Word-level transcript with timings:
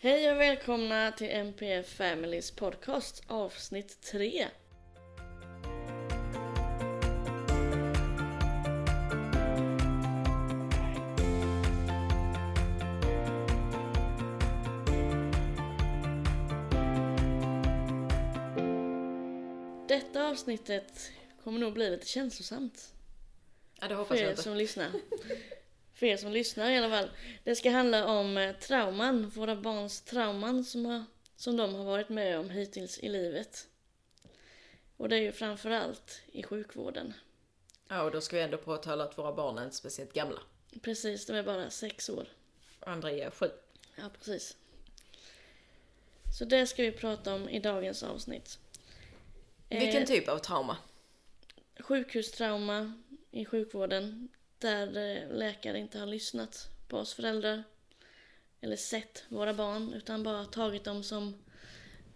Hej 0.00 0.30
och 0.32 0.40
välkomna 0.40 1.12
till 1.12 1.30
MPF 1.30 1.86
Families 1.88 2.50
podcast 2.50 3.22
avsnitt 3.26 4.00
3. 4.00 4.48
Detta 19.88 20.28
avsnittet 20.28 21.10
kommer 21.44 21.58
nog 21.58 21.72
bli 21.72 21.90
lite 21.90 22.06
känslosamt. 22.06 22.94
Ja, 23.80 23.88
det 23.88 23.94
hoppas 23.94 24.08
För 24.18 24.24
jag 24.24 24.32
inte. 24.32 24.42
som 24.42 24.56
lyssnar. 24.56 24.90
För 25.98 26.06
er 26.06 26.16
som 26.16 26.32
lyssnar 26.32 26.70
i 26.70 26.76
alla 26.78 26.90
fall. 26.90 27.10
Det 27.44 27.56
ska 27.56 27.70
handla 27.70 28.06
om 28.06 28.36
eh, 28.36 28.56
trauman, 28.56 29.28
våra 29.28 29.56
barns 29.56 30.00
trauman 30.00 30.64
som, 30.64 30.86
har, 30.86 31.04
som 31.36 31.56
de 31.56 31.74
har 31.74 31.84
varit 31.84 32.08
med 32.08 32.38
om 32.38 32.50
hittills 32.50 32.98
i 32.98 33.08
livet. 33.08 33.68
Och 34.96 35.08
det 35.08 35.16
är 35.16 35.20
ju 35.20 35.32
framförallt 35.32 36.22
i 36.32 36.42
sjukvården. 36.42 37.14
Ja, 37.88 38.02
och 38.02 38.10
då 38.10 38.20
ska 38.20 38.36
vi 38.36 38.42
ändå 38.42 38.56
påtala 38.58 39.04
att 39.04 39.18
våra 39.18 39.32
barn 39.32 39.58
är 39.58 39.64
inte 39.64 39.76
speciellt 39.76 40.12
gamla. 40.12 40.40
Precis, 40.82 41.26
de 41.26 41.32
är 41.32 41.42
bara 41.42 41.70
sex 41.70 42.08
år. 42.08 42.28
Andra 42.80 43.10
är 43.12 43.30
sju. 43.30 43.50
Ja, 43.96 44.04
precis. 44.18 44.56
Så 46.38 46.44
det 46.44 46.66
ska 46.66 46.82
vi 46.82 46.92
prata 46.92 47.34
om 47.34 47.48
i 47.48 47.58
dagens 47.60 48.02
avsnitt. 48.02 48.58
Vilken 49.68 50.02
Eh, 50.02 50.06
typ 50.08 50.28
av 50.28 50.38
trauma? 50.38 50.76
sjukhustrauma 51.80 53.02
i 53.30 53.44
sjukvården 53.44 54.28
där 54.60 54.96
eh, 54.96 55.36
läkare 55.36 55.78
inte 55.78 55.98
har 55.98 56.06
lyssnat 56.06 56.68
på 56.88 56.98
oss 56.98 57.14
föräldrar 57.14 57.62
eller 58.60 58.76
sett 58.76 59.24
våra 59.28 59.54
barn 59.54 59.92
utan 59.92 60.22
bara 60.22 60.44
tagit 60.44 60.84
dem 60.84 61.02
som 61.02 61.34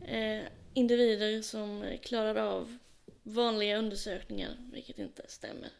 eh, 0.04 0.42
individer 0.74 1.42
som 1.42 1.98
klarar 2.02 2.36
av 2.36 2.78
vanliga 3.22 3.76
undersökningar, 3.78 4.56
vilket 4.72 4.98
inte 4.98 5.22
stämmer. 5.28 5.70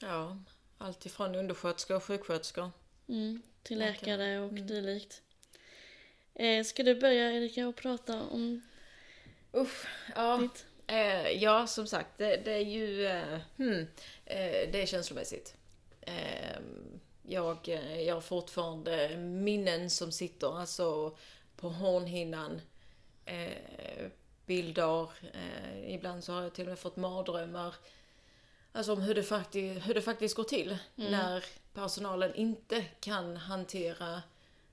Ja, 0.00 0.38
allt 0.78 1.06
ifrån 1.06 1.34
undersköterskor 1.34 1.96
och 1.96 2.02
sjuksköterskor. 2.04 2.70
Mm, 3.08 3.42
till 3.62 3.78
Läkare. 3.78 3.92
läkare 4.16 4.38
och 4.40 4.50
Mm. 4.52 4.66
dylikt. 4.66 5.22
Eh, 6.34 6.64
ska 6.64 6.82
du 6.82 7.00
börja 7.00 7.32
Erika 7.32 7.68
och 7.68 7.76
prata 7.76 8.22
om 8.22 8.62
Usch, 9.56 9.86
ja. 10.16 10.36
ditt? 10.36 10.66
Eh, 10.86 11.28
ja, 11.28 11.66
som 11.66 11.86
sagt, 11.86 12.18
det, 12.18 12.36
det 12.36 12.52
är 12.52 12.64
ju... 12.64 13.06
Eh, 13.06 13.40
hmm, 13.56 13.80
eh, 14.24 14.70
det 14.72 14.82
är 14.82 14.86
känslomässigt. 14.86 15.54
Eh, 16.02 16.60
jag, 17.22 17.68
eh, 17.68 18.02
jag 18.02 18.14
har 18.14 18.20
fortfarande 18.20 19.16
minnen 19.16 19.90
som 19.90 20.12
sitter 20.12 20.58
alltså 20.60 21.16
på 21.56 21.68
hornhinnan. 21.68 22.60
Eh, 23.24 24.10
bilder. 24.46 25.08
Eh, 25.32 25.94
ibland 25.94 26.24
så 26.24 26.32
har 26.32 26.42
jag 26.42 26.52
till 26.52 26.64
och 26.64 26.68
med 26.68 26.78
fått 26.78 26.96
mardrömmar. 26.96 27.74
Alltså 28.72 28.92
om 28.92 29.00
hur 29.00 29.14
det, 29.14 29.22
faktiskt, 29.22 29.86
hur 29.86 29.94
det 29.94 30.02
faktiskt 30.02 30.36
går 30.36 30.44
till 30.44 30.78
när 30.94 31.44
personalen 31.74 32.34
inte 32.34 32.82
kan 33.00 33.36
hantera 33.36 34.22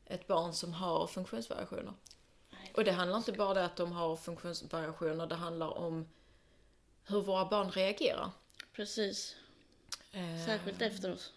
ett 0.05 0.27
barn 0.27 0.53
som 0.53 0.73
har 0.73 1.07
funktionsvariationer. 1.07 1.93
Och 2.73 2.83
det 2.83 2.91
handlar 2.91 3.17
inte 3.17 3.31
bara 3.31 3.59
om 3.59 3.65
att 3.65 3.75
de 3.75 3.91
har 3.91 4.15
funktionsvariationer, 4.15 5.27
det 5.27 5.35
handlar 5.35 5.77
om 5.77 6.07
hur 7.03 7.21
våra 7.21 7.45
barn 7.45 7.71
reagerar. 7.71 8.31
Precis, 8.73 9.35
särskilt 10.45 10.81
efter 10.81 11.13
oss. 11.13 11.33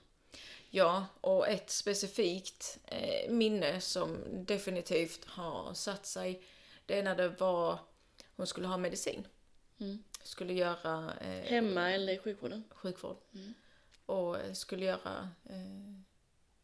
Ja, 0.71 1.07
och 1.21 1.49
ett 1.49 1.71
specifikt 1.71 2.79
eh, 2.87 3.31
minne 3.31 3.81
som 3.81 4.19
definitivt 4.31 5.25
har 5.25 5.75
satt 5.75 6.07
sig, 6.07 6.43
det 6.87 6.99
är 6.99 7.03
när 7.03 7.17
det 7.17 7.29
var, 7.29 7.79
hon 8.37 8.47
skulle 8.47 8.67
ha 8.67 8.77
medicin. 8.77 9.27
Mm. 9.81 10.05
Skulle 10.23 10.53
göra 10.53 11.13
eh, 11.21 11.51
Hemma 11.51 11.93
eller 11.93 12.13
i 12.13 12.19
sjukvården. 12.19 12.65
sjukvård. 12.71 13.17
Mm. 13.35 13.55
Och 14.07 14.37
skulle 14.53 14.85
göra 14.85 15.29
eh, 15.45 16.03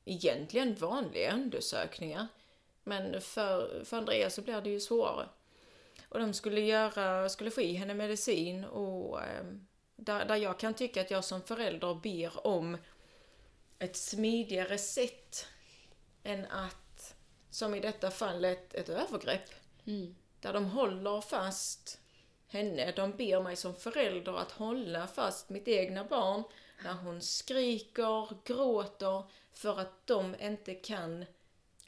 egentligen 0.05 0.75
vanliga 0.75 1.35
undersökningar. 1.35 2.27
Men 2.85 3.21
för, 3.21 3.85
för 3.85 3.97
Andreas 3.97 4.35
så 4.35 4.43
blir 4.43 4.61
det 4.61 4.71
ju 4.71 4.81
svårare. 4.81 5.29
Och 6.09 6.19
de 6.19 6.35
skulle 6.35 6.61
göra, 6.61 7.29
skulle 7.29 7.51
få 7.51 7.61
i 7.61 7.75
henne 7.75 7.95
medicin 7.95 8.65
och 8.65 9.23
eh, 9.23 9.45
där, 9.99 10.25
där 10.25 10.37
jag 10.37 10.59
kan 10.59 10.75
tycka 10.75 11.01
att 11.01 11.11
jag 11.11 11.25
som 11.25 11.43
förälder 11.43 11.95
ber 11.95 12.47
om 12.47 12.79
ett 13.79 13.97
smidigare 13.97 14.79
sätt 14.79 15.47
än 16.23 16.47
att, 16.47 17.15
som 17.51 17.75
i 17.75 17.81
detta 17.81 18.11
fallet, 18.11 18.75
ett 18.75 18.89
övergrepp. 18.89 19.51
Mm. 19.87 20.15
Där 20.41 20.53
de 20.53 20.65
håller 20.65 21.21
fast 21.21 22.01
henne. 22.47 22.93
De 22.93 23.13
ber 23.13 23.41
mig 23.41 23.57
som 23.57 23.75
förälder 23.75 24.39
att 24.39 24.53
hålla 24.53 25.07
fast 25.07 25.49
mitt 25.49 25.69
egna 25.69 26.05
barn 26.05 26.43
när 26.85 26.93
hon 26.93 27.23
skriker, 27.23 28.45
gråter 28.45 29.23
för 29.53 29.81
att 29.81 30.07
de 30.07 30.37
inte 30.41 30.75
kan... 30.75 31.25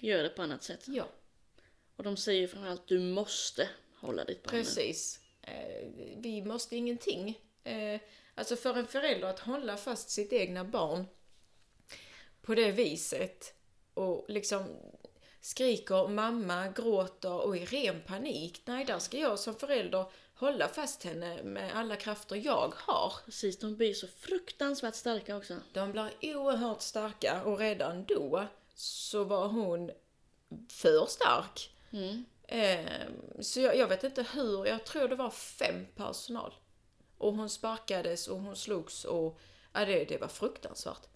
Gör 0.00 0.22
det 0.22 0.28
på 0.28 0.43
annat 0.43 0.62
sätt. 0.62 0.88
Ja, 0.88 1.09
Och 1.97 2.04
de 2.04 2.16
säger 2.16 2.49
framförallt 2.49 2.88
du 2.88 3.00
måste 3.00 3.69
hålla 3.97 4.25
ditt 4.25 4.43
barn 4.43 4.50
precis. 4.50 5.20
Eh, 5.43 5.88
vi 6.16 6.43
måste 6.43 6.76
ingenting. 6.76 7.38
Eh, 7.65 8.00
alltså 8.34 8.56
för 8.56 8.75
en 8.75 8.87
förälder 8.87 9.28
att 9.28 9.41
hålla 9.41 9.76
fast 9.76 10.10
sitt 10.10 10.32
egna 10.32 10.65
barn 10.65 11.06
på 12.43 12.54
det 12.54 12.71
viset 12.71 13.54
och 13.94 14.25
liksom 14.28 14.76
skriker 15.41 16.09
mamma, 16.09 16.69
gråter 16.69 17.41
och 17.41 17.56
i 17.56 17.65
ren 17.65 18.03
panik. 18.06 18.62
Nej, 18.65 18.84
där 18.84 18.99
ska 18.99 19.19
jag 19.19 19.38
som 19.38 19.54
förälder 19.54 20.04
hålla 20.34 20.69
fast 20.69 21.04
henne 21.04 21.43
med 21.43 21.76
alla 21.76 21.97
krafter 21.97 22.37
jag 22.37 22.75
har. 22.76 23.12
Precis, 23.25 23.59
de 23.59 23.76
blir 23.76 23.94
så 23.94 24.06
fruktansvärt 24.06 24.94
starka 24.94 25.37
också. 25.37 25.56
De 25.72 25.93
blir 25.93 26.10
oerhört 26.22 26.82
starka 26.82 27.43
och 27.43 27.59
redan 27.59 28.04
då 28.04 28.47
så 28.75 29.25
var 29.25 29.49
hon 29.49 29.91
för 30.69 31.06
stark. 31.06 31.75
Mm. 31.93 32.25
Ehm, 32.49 33.43
så 33.43 33.60
jag, 33.60 33.76
jag 33.76 33.88
vet 33.88 34.04
inte 34.04 34.26
hur, 34.34 34.66
jag 34.66 34.84
tror 34.84 35.09
det 35.09 35.16
var 35.16 35.31
fem 35.31 35.87
personal. 35.97 36.54
Och 37.20 37.34
hon 37.34 37.50
sparkades 37.50 38.28
och 38.28 38.38
hon 38.41 38.56
slogs 38.56 39.04
och 39.04 39.38
ja, 39.72 39.84
det, 39.84 40.04
det 40.04 40.19
var 40.19 40.28
fruktansvärt. 40.28 41.06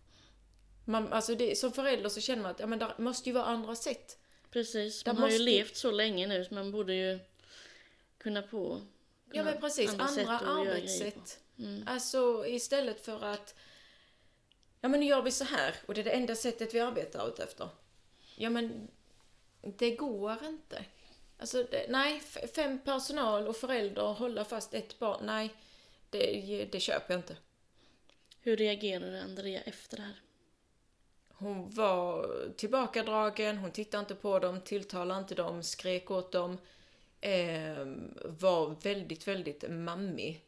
Man, 0.85 1.13
alltså 1.13 1.35
det, 1.35 1.59
som 1.59 1.73
förälder 1.73 2.09
så 2.09 2.21
känner 2.21 2.43
man 2.43 2.51
att 2.51 2.61
ja, 2.61 2.67
men 2.67 2.79
där 2.79 2.95
måste 2.99 3.29
ju 3.29 3.33
vara 3.35 3.45
andra 3.45 3.75
sätt. 3.77 4.19
Precis, 4.51 5.03
Där 5.03 5.13
man 5.13 5.23
har 5.23 5.29
ju 5.29 5.35
måste- 5.35 5.45
levt 5.45 5.77
så 5.77 5.91
länge 5.91 6.27
nu 6.27 6.45
så 6.45 6.55
man 6.55 6.73
borde 6.73 6.95
ju 6.95 7.19
kunna 8.19 8.43
på 8.43 8.81
Ja 9.27 9.33
kunna 9.33 9.45
men 9.45 9.61
precis, 9.61 9.91
andra, 9.91 10.39
på. 10.39 10.45
arbetssätt. 10.45 11.39
Mm. 11.59 11.85
Alltså 11.89 12.45
istället 12.47 13.05
för 13.05 13.25
att 13.25 13.55
Ja 14.81 14.89
men 14.89 15.01
nu 15.01 15.07
gör 15.07 15.23
vi 15.23 15.31
så 15.31 15.45
här 15.45 15.75
och 15.87 15.95
det 15.95 16.01
är 16.01 16.05
det 16.05 16.11
enda 16.11 16.35
sättet 16.37 16.75
vi 16.75 16.81
arbetar 16.81 17.29
ut 17.29 17.39
efter. 17.39 17.69
Ja 18.37 18.51
men 18.51 18.89
det 19.79 19.91
går 19.97 20.45
inte. 20.45 20.85
Alltså 21.39 21.65
det, 21.71 21.87
nej, 21.89 22.21
fem 22.55 22.79
personal 22.79 23.49
och 23.49 23.57
förälder 23.57 24.03
hålla 24.03 24.45
fast 24.45 24.75
ett 24.75 24.99
barn. 24.99 25.27
Nej, 25.27 25.55
det, 26.19 26.69
det 26.73 26.81
köper 26.81 27.15
jag 27.15 27.19
inte. 27.19 27.37
Hur 28.41 28.57
reagerade 28.57 29.23
Andrea 29.23 29.61
efter 29.61 29.97
det 29.97 30.03
här? 30.03 30.21
Hon 31.29 31.75
var 31.75 32.29
tillbakadragen, 32.57 33.59
hon 33.59 33.71
tittade 33.71 34.01
inte 34.01 34.15
på 34.15 34.39
dem, 34.39 34.61
tilltalade 34.61 35.21
inte 35.21 35.35
dem, 35.35 35.63
skrek 35.63 36.11
åt 36.11 36.33
dem. 36.33 36.59
Eh, 37.21 37.87
var 38.25 38.83
väldigt, 38.83 39.29
väldigt 39.29 39.71
mammig 39.71 40.45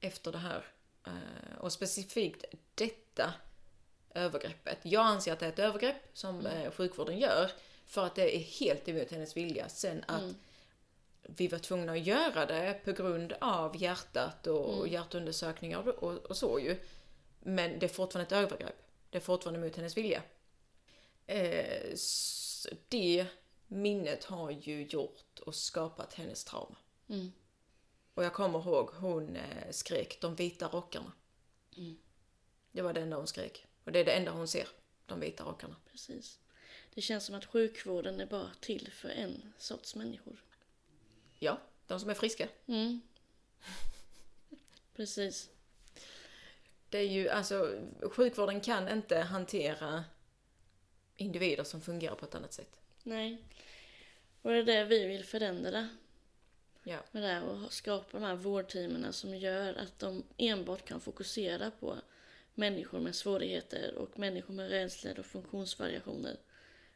efter 0.00 0.32
det 0.32 0.38
här. 0.38 0.64
Eh, 1.06 1.58
och 1.58 1.72
specifikt 1.72 2.44
detta 2.74 3.34
övergreppet. 4.14 4.78
Jag 4.82 5.06
anser 5.06 5.32
att 5.32 5.38
det 5.38 5.46
är 5.46 5.50
ett 5.50 5.58
övergrepp 5.58 5.96
som 6.12 6.46
eh, 6.46 6.70
sjukvården 6.70 7.18
gör 7.18 7.50
för 7.86 8.06
att 8.06 8.14
det 8.14 8.36
är 8.36 8.40
helt 8.40 8.88
emot 8.88 9.10
hennes 9.10 9.36
vilja. 9.36 9.68
Sen 9.68 10.04
att 10.08 10.34
vi 11.28 11.48
var 11.48 11.58
tvungna 11.58 11.92
att 11.92 12.06
göra 12.06 12.46
det 12.46 12.80
på 12.84 12.92
grund 12.92 13.32
av 13.40 13.82
hjärtat 13.82 14.46
och 14.46 14.88
hjärtundersökningar 14.88 15.88
och, 15.88 16.02
och, 16.02 16.16
och 16.16 16.36
så 16.36 16.60
ju. 16.60 16.78
Men 17.40 17.78
det 17.78 17.86
är 17.86 17.90
fortfarande 17.90 18.26
ett 18.26 18.44
övergrepp. 18.44 18.82
Det 19.10 19.18
är 19.18 19.22
fortfarande 19.22 19.60
mot 19.60 19.76
hennes 19.76 19.96
vilja. 19.96 20.22
Eh, 21.26 21.94
det 22.88 23.26
minnet 23.66 24.24
har 24.24 24.50
ju 24.50 24.82
gjort 24.86 25.38
och 25.46 25.54
skapat 25.54 26.14
hennes 26.14 26.44
trauma. 26.44 26.76
Mm. 27.08 27.32
Och 28.14 28.24
jag 28.24 28.32
kommer 28.32 28.58
ihåg 28.58 28.90
hon 28.90 29.36
eh, 29.36 29.70
skrek 29.70 30.20
de 30.20 30.34
vita 30.34 30.68
rockarna. 30.68 31.12
Mm. 31.76 31.98
Det 32.72 32.82
var 32.82 32.92
det 32.92 33.00
enda 33.00 33.16
hon 33.16 33.26
skrek. 33.26 33.66
Och 33.84 33.92
det 33.92 33.98
är 33.98 34.04
det 34.04 34.12
enda 34.12 34.30
hon 34.30 34.48
ser. 34.48 34.68
De 35.06 35.20
vita 35.20 35.44
rockarna. 35.44 35.76
Precis. 35.90 36.38
Det 36.94 37.00
känns 37.00 37.26
som 37.26 37.34
att 37.34 37.44
sjukvården 37.44 38.20
är 38.20 38.26
bara 38.26 38.50
till 38.60 38.92
för 38.92 39.08
en 39.08 39.52
sorts 39.58 39.94
människor. 39.94 40.45
Ja, 41.38 41.58
de 41.86 42.00
som 42.00 42.10
är 42.10 42.14
friska. 42.14 42.48
Mm. 42.66 43.00
Precis. 44.96 45.50
Det 46.88 46.98
är 46.98 47.02
ju, 47.08 47.28
alltså, 47.28 47.78
sjukvården 48.02 48.60
kan 48.60 48.88
inte 48.88 49.18
hantera 49.18 50.04
individer 51.16 51.64
som 51.64 51.80
fungerar 51.80 52.14
på 52.14 52.24
ett 52.24 52.34
annat 52.34 52.52
sätt. 52.52 52.80
Nej. 53.02 53.42
Och 54.42 54.50
det 54.50 54.58
är 54.58 54.64
det 54.64 54.84
vi 54.84 55.06
vill 55.06 55.24
förändra 55.24 55.88
Ja. 56.82 56.98
med 57.10 57.22
det 57.22 57.28
här 57.28 57.42
och 57.44 57.72
skapa 57.72 58.18
de 58.18 58.22
här 58.24 58.34
vårdteamen 58.34 59.12
som 59.12 59.36
gör 59.36 59.74
att 59.74 59.98
de 59.98 60.22
enbart 60.36 60.84
kan 60.84 61.00
fokusera 61.00 61.70
på 61.70 61.96
människor 62.54 63.00
med 63.00 63.14
svårigheter 63.14 63.94
och 63.94 64.18
människor 64.18 64.54
med 64.54 64.68
rädslor 64.70 65.18
och 65.18 65.26
funktionsvariationer. 65.26 66.36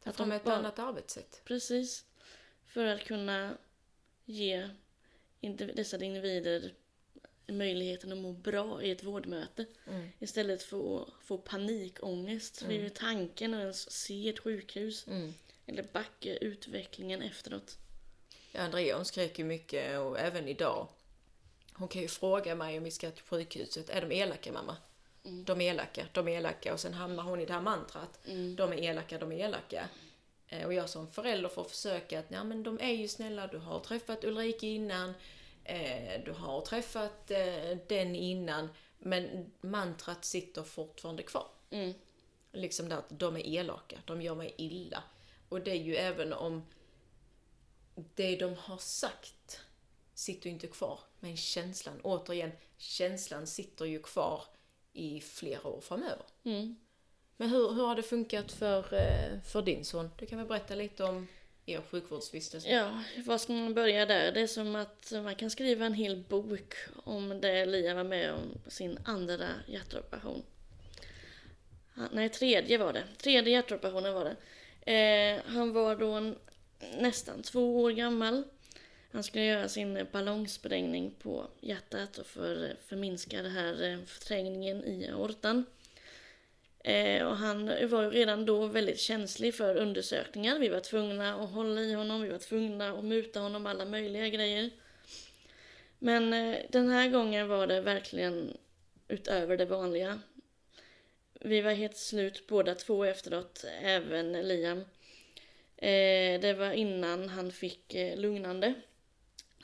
Att 0.03 0.07
Att 0.09 0.17
de 0.17 0.29
de 0.29 0.37
ett 0.37 0.45
bara- 0.45 0.57
annat 0.57 0.79
arbetssätt. 0.79 1.41
Precis. 1.45 2.05
För 2.67 2.85
att 2.85 3.01
kunna 3.05 3.57
ge 4.31 4.69
dessa 5.75 6.05
individer 6.05 6.75
möjligheten 7.47 8.13
att 8.13 8.19
må 8.19 8.33
bra 8.33 8.83
i 8.83 8.91
ett 8.91 9.05
vårdmöte. 9.05 9.67
Mm. 9.87 10.09
Istället 10.19 10.63
för 10.63 11.03
att 11.03 11.09
få 11.23 11.39
panikångest 11.39 12.63
vid 12.63 12.95
tanken 12.95 13.55
att 13.55 13.61
ens 13.61 13.91
se 13.91 14.29
ett 14.29 14.39
sjukhus. 14.39 15.07
Mm. 15.07 15.35
Eller 15.67 15.83
backa 15.93 16.37
utvecklingen 16.37 17.23
efteråt. 17.23 17.79
Ja, 18.53 18.61
Andrea 18.61 18.97
hon 18.97 19.05
skrek 19.05 19.39
ju 19.39 19.45
mycket 19.45 19.99
och 19.99 20.19
även 20.19 20.49
idag. 20.49 20.89
Hon 21.73 21.89
kan 21.89 22.03
ju 22.03 22.09
fråga 22.09 22.55
mig 22.55 22.79
om 22.79 22.85
vi 22.85 22.91
ska 22.91 23.11
till 23.11 23.25
sjukhuset. 23.25 23.91
Är 23.91 24.01
de 24.01 24.15
elaka 24.15 24.53
mamma? 24.53 24.77
De 25.23 25.61
är 25.61 25.71
elaka, 25.71 26.07
de 26.13 26.29
är 26.29 26.37
elaka. 26.37 26.73
Och 26.73 26.81
sen 26.81 26.95
hamnar 26.95 27.23
hon 27.23 27.41
i 27.41 27.47
det 27.47 27.53
här 27.53 27.61
mantrat. 27.61 28.21
De 28.57 28.73
är 28.73 28.77
elaka, 28.77 29.19
de 29.19 29.33
är 29.33 29.37
elaka. 29.37 29.89
Eh, 30.51 30.67
Och 30.67 30.75
jag 30.75 30.91
som 30.91 31.13
förälder 31.13 31.49
får 31.49 31.65
försöka 31.65 32.19
att, 32.19 32.27
ja 32.29 32.45
men 32.45 32.63
de 32.63 32.81
är 32.81 32.93
ju 32.93 33.09
snälla, 33.09 33.47
du 33.47 33.59
har 33.59 33.81
träffat 33.81 34.25
Ulrika 34.25 34.67
innan. 34.67 35.15
Eh, 35.65 36.25
du 36.25 36.33
har 36.33 36.61
träffat 36.61 37.31
eh, 37.31 37.79
den 37.89 38.17
innan. 38.17 38.69
Men 38.99 39.51
mantrat 39.61 40.25
sitter 40.25 40.63
fortfarande 40.63 41.23
kvar. 41.23 41.47
Mm. 41.71 41.95
Liksom 42.53 42.89
det 42.89 42.97
att 42.97 43.19
de 43.21 43.37
är 43.37 43.47
elaka, 43.47 43.99
de 44.05 44.23
gör 44.23 44.35
mig 44.35 44.55
illa. 44.57 45.03
Och 45.49 45.61
det 45.61 45.71
är 45.71 45.83
ju 45.85 45.97
även 45.97 46.33
om 46.33 46.67
det 48.15 48.37
de 48.37 48.55
har 48.55 48.79
sagt 48.79 49.61
sitter 50.15 50.51
inte 50.51 50.67
kvar. 50.67 51.01
Men 51.21 51.37
känslan, 51.37 52.01
återigen, 52.03 52.53
känslan 52.77 53.47
sitter 53.47 53.85
ju 53.85 54.03
kvar 54.03 54.45
i 54.93 55.21
flera 55.21 55.69
år 55.69 55.81
framöver. 55.81 56.27
Mm. 56.45 56.77
Men 57.41 57.51
hur, 57.51 57.73
hur 57.73 57.87
har 57.87 57.95
det 57.95 58.03
funkat 58.03 58.53
för, 58.53 58.95
eh, 58.95 59.41
för 59.45 59.63
din 59.63 59.85
son? 59.85 60.11
Du 60.19 60.27
kan 60.27 60.39
väl 60.39 60.47
berätta 60.47 60.75
lite 60.75 61.05
om 61.05 61.29
er 61.67 61.81
sjukvårdsvistelse? 61.91 62.69
Ja, 62.69 63.03
var 63.27 63.39
ska 63.39 63.53
man 63.53 63.75
börja 63.75 64.07
där? 64.07 64.33
Det 64.33 64.41
är 64.41 64.47
som 64.47 64.77
att 64.77 65.13
man 65.13 65.35
kan 65.35 65.51
skriva 65.51 65.87
en 65.87 65.95
hel 65.95 66.25
bok 66.29 66.75
om 67.05 67.41
det 67.41 67.67
Lia 67.67 67.95
var 67.95 68.05
med 68.05 68.33
om 68.33 68.59
på 68.65 68.71
sin 68.71 68.99
andra 69.05 69.49
hjärtoperation. 69.67 70.43
Ah, 71.95 72.09
nej, 72.13 72.29
tredje 72.29 72.79
var 72.79 72.93
det. 72.93 73.05
Tredje 73.19 73.53
hjärtoperationen 73.53 74.15
var 74.15 74.25
det. 74.25 74.93
Eh, 74.93 75.43
han 75.47 75.73
var 75.73 75.97
då 75.97 76.13
en, 76.13 76.37
nästan 76.99 77.43
två 77.43 77.83
år 77.83 77.91
gammal. 77.91 78.45
Han 79.13 79.23
skulle 79.23 79.45
göra 79.45 79.69
sin 79.69 80.07
ballongsprängning 80.13 81.15
på 81.23 81.47
hjärtat 81.61 82.19
och 82.19 82.27
för 82.27 82.77
förminska 82.87 83.43
den 83.43 83.53
här 83.53 83.83
eh, 83.83 83.99
förträngningen 84.07 84.85
i 84.85 85.11
aortan. 85.11 85.65
Eh, 86.85 87.27
och 87.27 87.37
han 87.37 87.67
var 87.67 88.03
ju 88.03 88.11
redan 88.11 88.47
då 88.47 88.67
väldigt 88.67 89.01
känslig 89.01 89.55
för 89.55 89.77
undersökningar. 89.77 90.59
Vi 90.59 90.69
var 90.69 90.81
tvungna 90.81 91.35
att 91.35 91.51
hålla 91.51 91.81
i 91.81 91.93
honom, 91.93 92.23
vi 92.23 92.29
var 92.29 92.39
tvungna 92.39 92.91
att 92.91 93.05
muta 93.05 93.41
honom 93.41 93.67
alla 93.67 93.85
möjliga 93.85 94.29
grejer. 94.29 94.71
Men 95.99 96.33
eh, 96.33 96.59
den 96.69 96.89
här 96.89 97.09
gången 97.09 97.49
var 97.49 97.67
det 97.67 97.81
verkligen 97.81 98.57
utöver 99.09 99.57
det 99.57 99.65
vanliga. 99.65 100.21
Vi 101.41 101.61
var 101.61 101.73
helt 101.73 101.97
slut 101.97 102.47
båda 102.47 102.75
två 102.75 103.05
efteråt, 103.05 103.65
även 103.83 104.33
Liam. 104.33 104.79
Eh, 105.77 106.41
det 106.41 106.55
var 106.59 106.73
innan 106.73 107.29
han 107.29 107.53
fick 107.53 107.95
eh, 107.95 108.19
lugnande. 108.19 108.75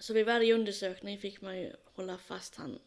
Så 0.00 0.14
vid 0.14 0.26
varje 0.26 0.54
undersökning 0.54 1.18
fick 1.18 1.40
man 1.40 1.58
ju 1.58 1.72
hålla 1.94 2.18
fast 2.18 2.56
han 2.56 2.78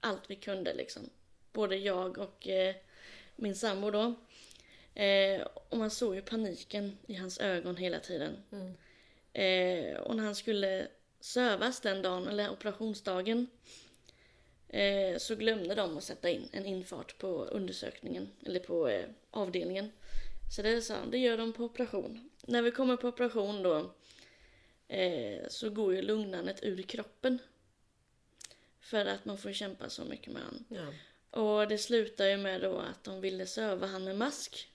allt 0.00 0.30
vi 0.30 0.36
kunde 0.36 0.74
liksom. 0.74 1.10
Både 1.52 1.76
jag 1.76 2.18
och 2.18 2.48
eh, 2.48 2.74
min 3.38 3.54
sambo 3.54 3.90
då. 3.90 4.14
Eh, 4.94 5.42
och 5.70 5.78
man 5.78 5.90
såg 5.90 6.14
ju 6.14 6.22
paniken 6.22 6.98
i 7.06 7.14
hans 7.14 7.38
ögon 7.40 7.76
hela 7.76 8.00
tiden. 8.00 8.36
Mm. 8.52 8.74
Eh, 9.32 10.00
och 10.00 10.16
när 10.16 10.24
han 10.24 10.34
skulle 10.34 10.88
sövas 11.20 11.80
den 11.80 12.02
dagen, 12.02 12.28
eller 12.28 12.50
operationsdagen, 12.50 13.46
eh, 14.68 15.18
så 15.18 15.34
glömde 15.34 15.74
de 15.74 15.96
att 15.96 16.04
sätta 16.04 16.30
in 16.30 16.48
en 16.52 16.66
infart 16.66 17.18
på 17.18 17.44
undersökningen, 17.44 18.28
eller 18.46 18.60
på 18.60 18.88
eh, 18.88 19.08
avdelningen. 19.30 19.90
Så 20.56 20.62
det 20.62 20.82
sa 20.82 20.94
han, 20.94 21.10
det 21.10 21.18
gör 21.18 21.38
de 21.38 21.52
på 21.52 21.64
operation. 21.64 22.30
När 22.46 22.62
vi 22.62 22.70
kommer 22.70 22.96
på 22.96 23.08
operation 23.08 23.62
då, 23.62 23.94
eh, 24.88 25.48
så 25.48 25.70
går 25.70 25.94
ju 25.94 26.02
lugnandet 26.02 26.64
ur 26.64 26.82
kroppen. 26.82 27.38
För 28.80 29.06
att 29.06 29.24
man 29.24 29.38
får 29.38 29.52
kämpa 29.52 29.88
så 29.88 30.04
mycket 30.04 30.32
med 30.32 30.42
han. 30.42 30.64
Ja. 30.68 30.86
Och 31.30 31.68
det 31.68 31.78
slutar 31.78 32.26
ju 32.26 32.36
med 32.36 32.60
då 32.60 32.78
att 32.78 33.04
de 33.04 33.20
ville 33.20 33.46
söva 33.46 33.86
han 33.86 34.04
med 34.04 34.16
mask. 34.16 34.68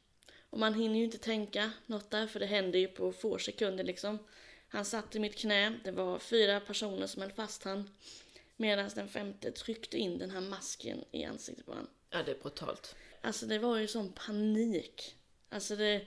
Och 0.50 0.60
man 0.60 0.74
hinner 0.74 0.98
ju 0.98 1.06
inte 1.06 1.18
tänka 1.18 1.72
något 1.86 2.12
där 2.12 2.28
för 2.28 2.40
det 2.40 2.46
händer 2.46 2.80
ju 2.80 2.88
på 2.88 3.12
få 3.14 3.38
sekunder 3.38 3.84
liksom. 3.84 4.20
Han 4.68 4.86
satt 4.86 5.16
i 5.16 5.20
mitt 5.20 5.36
knä, 5.36 5.80
det 5.84 5.92
var 5.92 6.20
fyra 6.20 6.60
personer 6.60 7.08
som 7.08 7.22
höll 7.22 7.32
fast 7.32 7.64
han. 7.64 7.90
Medan 8.56 8.90
den 8.96 9.08
femte 9.10 9.52
tryckte 9.52 9.98
in 9.98 10.18
den 10.18 10.32
här 10.32 10.42
masken 10.42 11.04
i 11.12 11.26
ansiktet 11.26 11.66
på 11.66 11.72
honom. 11.72 11.88
ja, 12.10 12.24
det 12.24 12.32
är 12.32 12.36
brutalt. 12.36 12.96
Alltså 13.22 13.46
det 13.46 13.60
var 13.60 13.78
ju 13.78 13.88
sån 13.88 14.14
panik. 14.14 15.16
Alltså 15.50 15.76
det... 15.76 16.06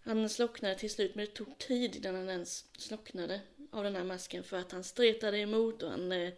Han 0.00 0.28
slocknade 0.28 0.74
till 0.74 0.90
slut 0.90 1.14
men 1.14 1.24
det 1.24 1.32
tog 1.32 1.58
tid 1.58 1.96
innan 1.96 2.14
han 2.14 2.28
ens 2.28 2.64
slocknade 2.78 3.40
av 3.70 3.84
den 3.84 3.96
här 3.96 4.04
masken 4.04 4.44
för 4.44 4.56
att 4.56 4.72
han 4.72 4.84
stretade 4.84 5.38
emot 5.38 5.82
och 5.82 5.90
han... 5.90 6.12
eh, 6.12 6.32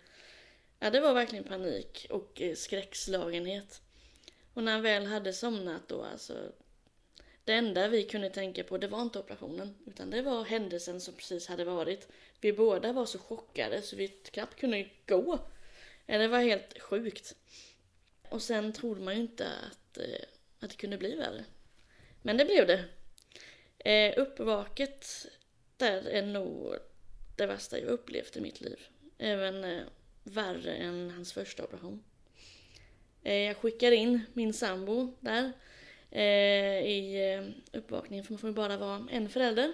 Ja 0.82 0.90
det 0.90 1.00
var 1.00 1.14
verkligen 1.14 1.44
panik 1.44 2.06
och 2.10 2.40
eh, 2.40 2.54
skräckslagenhet. 2.54 3.82
Och 4.54 4.64
när 4.64 4.72
han 4.72 4.82
väl 4.82 5.06
hade 5.06 5.32
somnat 5.32 5.88
då 5.88 6.02
alltså... 6.02 6.52
Det 7.44 7.54
enda 7.54 7.88
vi 7.88 8.02
kunde 8.02 8.30
tänka 8.30 8.64
på 8.64 8.78
det 8.78 8.88
var 8.88 9.02
inte 9.02 9.18
operationen 9.18 9.74
utan 9.86 10.10
det 10.10 10.22
var 10.22 10.44
händelsen 10.44 11.00
som 11.00 11.14
precis 11.14 11.46
hade 11.46 11.64
varit. 11.64 12.08
Vi 12.40 12.52
båda 12.52 12.92
var 12.92 13.06
så 13.06 13.18
chockade 13.18 13.82
så 13.82 13.96
vi 13.96 14.08
knappt 14.08 14.60
kunde 14.60 14.88
gå. 15.06 15.38
Det 16.06 16.28
var 16.28 16.40
helt 16.40 16.82
sjukt. 16.82 17.34
Och 18.28 18.42
sen 18.42 18.72
trodde 18.72 19.00
man 19.00 19.14
ju 19.14 19.20
inte 19.20 19.46
att, 19.46 19.98
eh, 19.98 20.24
att 20.60 20.70
det 20.70 20.76
kunde 20.76 20.98
bli 20.98 21.16
värre. 21.16 21.44
Men 22.22 22.36
det 22.36 22.44
blev 22.44 22.66
det. 22.66 22.84
Eh, 23.90 24.18
uppvaket 24.18 25.26
där 25.76 26.08
är 26.08 26.22
nog 26.22 26.76
det 27.36 27.46
värsta 27.46 27.78
jag 27.78 27.88
upplevt 27.88 28.36
i 28.36 28.40
mitt 28.40 28.60
liv. 28.60 28.80
Även 29.18 29.64
eh, 29.64 29.82
värre 30.22 30.74
än 30.74 31.10
hans 31.10 31.32
första 31.32 31.64
operation. 31.64 32.02
Eh, 33.22 33.34
jag 33.34 33.56
skickar 33.56 33.92
in 33.92 34.20
min 34.32 34.52
sambo 34.52 35.14
där 35.20 35.52
eh, 36.10 36.86
i 36.86 37.32
eh, 37.32 37.78
uppvakningen 37.78 38.24
för 38.24 38.32
man 38.32 38.38
får 38.38 38.50
ju 38.50 38.54
bara 38.54 38.76
vara 38.76 39.06
en 39.10 39.28
förälder. 39.28 39.72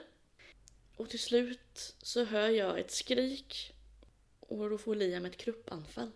Och 0.97 1.11
till 1.11 1.21
slut 1.21 1.95
så 2.03 2.25
hör 2.25 2.49
jag 2.49 2.79
ett 2.79 2.91
skrik 2.91 3.73
och 4.41 4.71
då 4.71 4.79
får 4.79 4.95
Liam 4.95 5.25
ett 5.25 5.37
kruppanfall. 5.37 6.11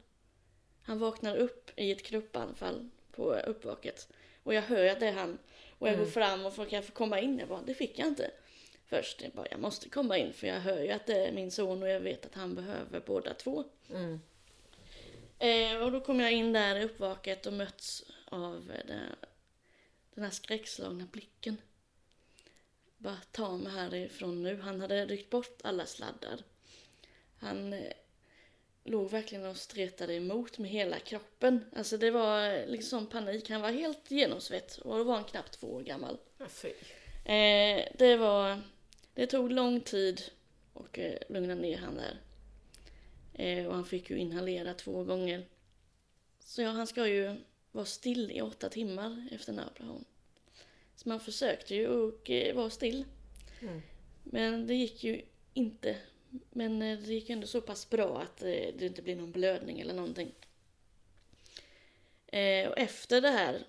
Han 0.83 0.99
vaknar 0.99 1.37
upp 1.37 1.71
i 1.77 1.91
ett 1.91 2.03
kruppanfall 2.03 2.91
på 3.13 3.35
uppvaket. 3.35 4.09
Och 4.43 4.55
jag 4.55 4.63
hör 4.63 4.87
att 4.87 5.01
det 5.01 5.07
är 5.07 5.13
han. 5.13 5.39
Och 5.79 5.89
jag 5.89 5.99
går 5.99 6.07
fram 6.07 6.47
och 6.47 6.55
frågar 6.55 6.71
kan 6.71 6.77
jag 6.77 6.85
få 6.85 6.93
komma 6.93 7.21
in? 7.21 7.39
Jag 7.39 7.49
bara, 7.49 7.63
det 7.63 7.75
fick 7.75 7.99
jag 7.99 8.09
inte. 8.09 8.31
Först 8.91 9.23
jag 9.23 9.33
bara, 9.33 9.47
jag 9.51 9.61
måste 9.61 9.89
komma 9.89 10.19
in 10.19 10.33
för 10.33 10.47
jag 10.47 10.61
hör 10.61 10.83
ju 10.83 10.91
att 10.91 11.07
det 11.07 11.27
är 11.27 11.33
min 11.33 11.51
son 11.51 11.83
och 11.83 11.89
jag 11.89 12.01
vet 12.01 12.27
att 12.27 12.35
han 12.35 12.55
behöver 12.55 13.01
båda 13.01 13.35
två. 13.35 13.65
Mm. 13.91 14.21
Eh, 15.39 15.83
och 15.83 15.93
då 15.93 16.01
kom 16.01 16.21
jag 16.21 16.33
in 16.33 16.53
där 16.53 16.77
i 16.77 16.85
uppvaket 16.85 17.47
och 17.47 17.53
möts 17.53 18.05
av 18.25 18.71
eh, 18.71 18.87
den, 18.87 19.01
den 20.15 20.25
här 20.25 20.31
skräckslagna 20.31 21.07
blicken. 21.13 21.57
Bara 22.97 23.19
ta 23.33 23.57
mig 23.57 23.73
härifrån 23.73 24.43
nu. 24.43 24.61
Han 24.61 24.81
hade 24.81 25.07
ryckt 25.07 25.31
bort 25.31 25.61
alla 25.65 25.87
sladdar. 25.87 26.39
Han 27.39 27.73
eh, 27.73 27.93
låg 28.85 29.11
verkligen 29.11 29.47
och 29.47 29.57
stretade 29.57 30.15
emot 30.15 30.59
med 30.59 30.71
hela 30.71 30.99
kroppen. 30.99 31.65
Alltså 31.77 31.97
det 31.97 32.11
var 32.11 32.51
eh, 32.51 32.67
liksom 32.67 33.07
panik. 33.07 33.51
Han 33.51 33.61
var 33.61 33.71
helt 33.71 34.11
genomsvett 34.11 34.79
och 34.79 34.99
då 34.99 35.05
var 35.05 35.15
han 35.15 35.25
knappt 35.25 35.61
två 35.61 35.75
år 35.75 35.83
gammal. 35.83 36.19
Fy. 36.49 36.69
Eh, 37.33 37.89
det 37.99 38.17
var... 38.17 38.63
Det 39.15 39.27
tog 39.27 39.53
lång 39.53 39.81
tid 39.81 40.23
att 40.75 40.99
eh, 40.99 41.13
lugna 41.29 41.55
ner 41.55 41.79
han 41.79 41.95
där. 41.95 42.21
Eh, 43.35 43.67
och 43.67 43.75
han 43.75 43.85
fick 43.85 44.11
ju 44.11 44.19
inhalera 44.19 44.75
två 44.75 45.05
gånger. 45.05 45.47
Så 46.41 46.63
ja, 46.63 46.71
han 46.71 46.87
ska 46.87 47.07
ju 47.07 47.37
vara 47.73 47.85
still 47.85 48.31
i 48.31 48.41
åtta 48.41 48.69
timmar 48.69 49.29
efter 49.33 49.53
den 49.53 49.59
här 49.59 49.71
operationen. 49.71 50.05
Så 50.97 51.09
man 51.09 51.21
försökte 51.21 51.75
ju 51.75 52.09
att 52.09 52.29
eh, 52.29 52.55
vara 52.55 52.71
still. 52.71 53.05
Mm. 53.61 53.83
Men 54.25 54.67
det 54.67 54.75
gick 54.75 55.05
ju 55.05 55.23
inte. 55.55 55.97
Men 56.51 56.83
eh, 56.83 56.99
det 56.99 57.15
gick 57.15 57.31
ändå 57.31 57.47
så 57.47 57.61
pass 57.61 57.91
bra 57.91 58.19
att 58.21 58.43
eh, 58.43 58.47
det 58.49 58.83
inte 58.83 59.03
blev 59.03 59.17
någon 59.17 59.33
blödning 59.33 59.81
eller 59.81 59.95
någonting. 59.95 60.35
Eh, 62.27 62.69
och 62.69 62.79
efter 62.79 63.21
det 63.21 63.31
här 63.31 63.67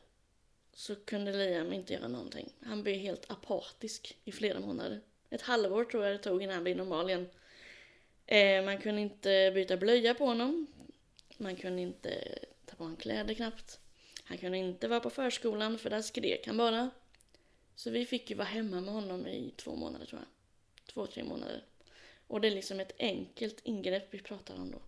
så 0.74 0.96
kunde 0.96 1.32
Liam 1.32 1.74
inte 1.74 1.94
göra 1.94 2.08
någonting. 2.08 2.50
Han 2.62 2.84
blev 2.84 2.96
helt 2.96 3.32
apatisk 3.32 4.18
i 4.24 4.32
flera 4.32 4.60
månader. 4.60 5.02
Ett 5.32 5.42
halvår 5.42 5.86
tror 5.86 6.06
jag 6.06 6.14
det 6.14 6.24
tog 6.24 6.44
innan 6.44 6.56
han 6.56 6.64
blev 6.64 6.78
normal 6.78 7.10
igen. 7.10 7.30
Eh, 8.26 8.66
man 8.66 8.78
kunde 8.78 9.02
inte 9.02 9.52
byta 9.56 9.78
blöja 9.78 10.14
på 10.14 10.26
honom. 10.26 10.68
Man 11.38 11.56
kunde 11.56 11.82
inte 11.82 12.40
ta 12.66 12.76
på 12.76 12.84
honom 12.84 12.98
kläder 12.98 13.34
knappt. 13.34 13.80
Han 14.24 14.38
kunde 14.38 14.58
inte 14.58 14.88
vara 14.88 15.00
på 15.00 15.10
förskolan 15.10 15.78
för 15.78 15.90
där 15.90 16.02
skrek 16.02 16.48
han 16.48 16.58
bara. 16.58 16.90
Så 17.76 17.90
vi 17.90 18.06
fick 18.06 18.30
ju 18.30 18.36
vara 18.36 18.48
hemma 18.48 18.82
med 18.82 18.94
honom 18.94 19.28
i 19.28 19.54
två 19.58 19.76
månader 19.76 20.06
tror 20.06 20.22
jag. 20.22 20.28
Två, 20.94 21.08
tre 21.08 21.24
månader. 21.24 21.64
Och 22.28 22.42
det 22.42 22.48
är 22.48 22.52
liksom 22.52 22.80
ett 22.80 22.96
enkelt 23.00 23.60
ingrepp 23.64 24.08
vi 24.14 24.20
pratar 24.20 24.56
om 24.56 24.72
då. 24.72 24.82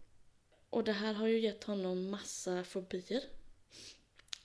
Och 0.70 0.84
det 0.84 0.92
här 0.92 1.14
har 1.14 1.28
ju 1.28 1.40
gett 1.40 1.64
honom 1.64 2.10
massa 2.10 2.64
fobier. 2.64 3.24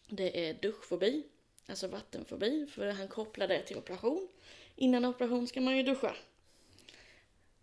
Det 0.06 0.48
är 0.48 0.54
duschfobi, 0.54 1.22
alltså 1.66 1.88
vattenfobi, 1.88 2.66
för 2.66 2.86
han 2.90 3.08
kopplar 3.08 3.48
det 3.48 3.62
till 3.62 3.76
operation. 3.76 4.28
Innan 4.80 5.04
operation 5.04 5.46
ska 5.46 5.60
man 5.60 5.76
ju 5.76 5.82
duscha. 5.82 6.16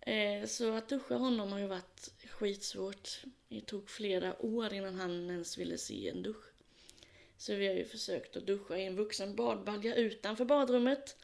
Eh, 0.02 0.46
så 0.46 0.74
att 0.74 0.90
duscha 0.90 1.16
honom 1.16 1.52
har 1.52 1.60
ju 1.60 1.68
varit 1.68 2.14
skitsvårt. 2.30 3.22
Det 3.48 3.62
tog 3.62 3.90
flera 3.90 4.46
år 4.46 4.74
innan 4.74 4.96
han 4.96 5.30
ens 5.30 5.58
ville 5.58 5.78
se 5.78 6.10
en 6.10 6.24
dusch. 6.24 6.46
Så 7.38 7.56
vi 7.56 7.68
har 7.68 7.74
ju 7.74 7.86
försökt 7.86 8.38
att 8.38 8.48
duscha 8.48 8.78
i 8.78 8.86
en 8.86 8.96
vuxen 8.96 9.36
badbalja 9.36 9.96
utanför 9.96 10.46
badrummet. 10.46 11.18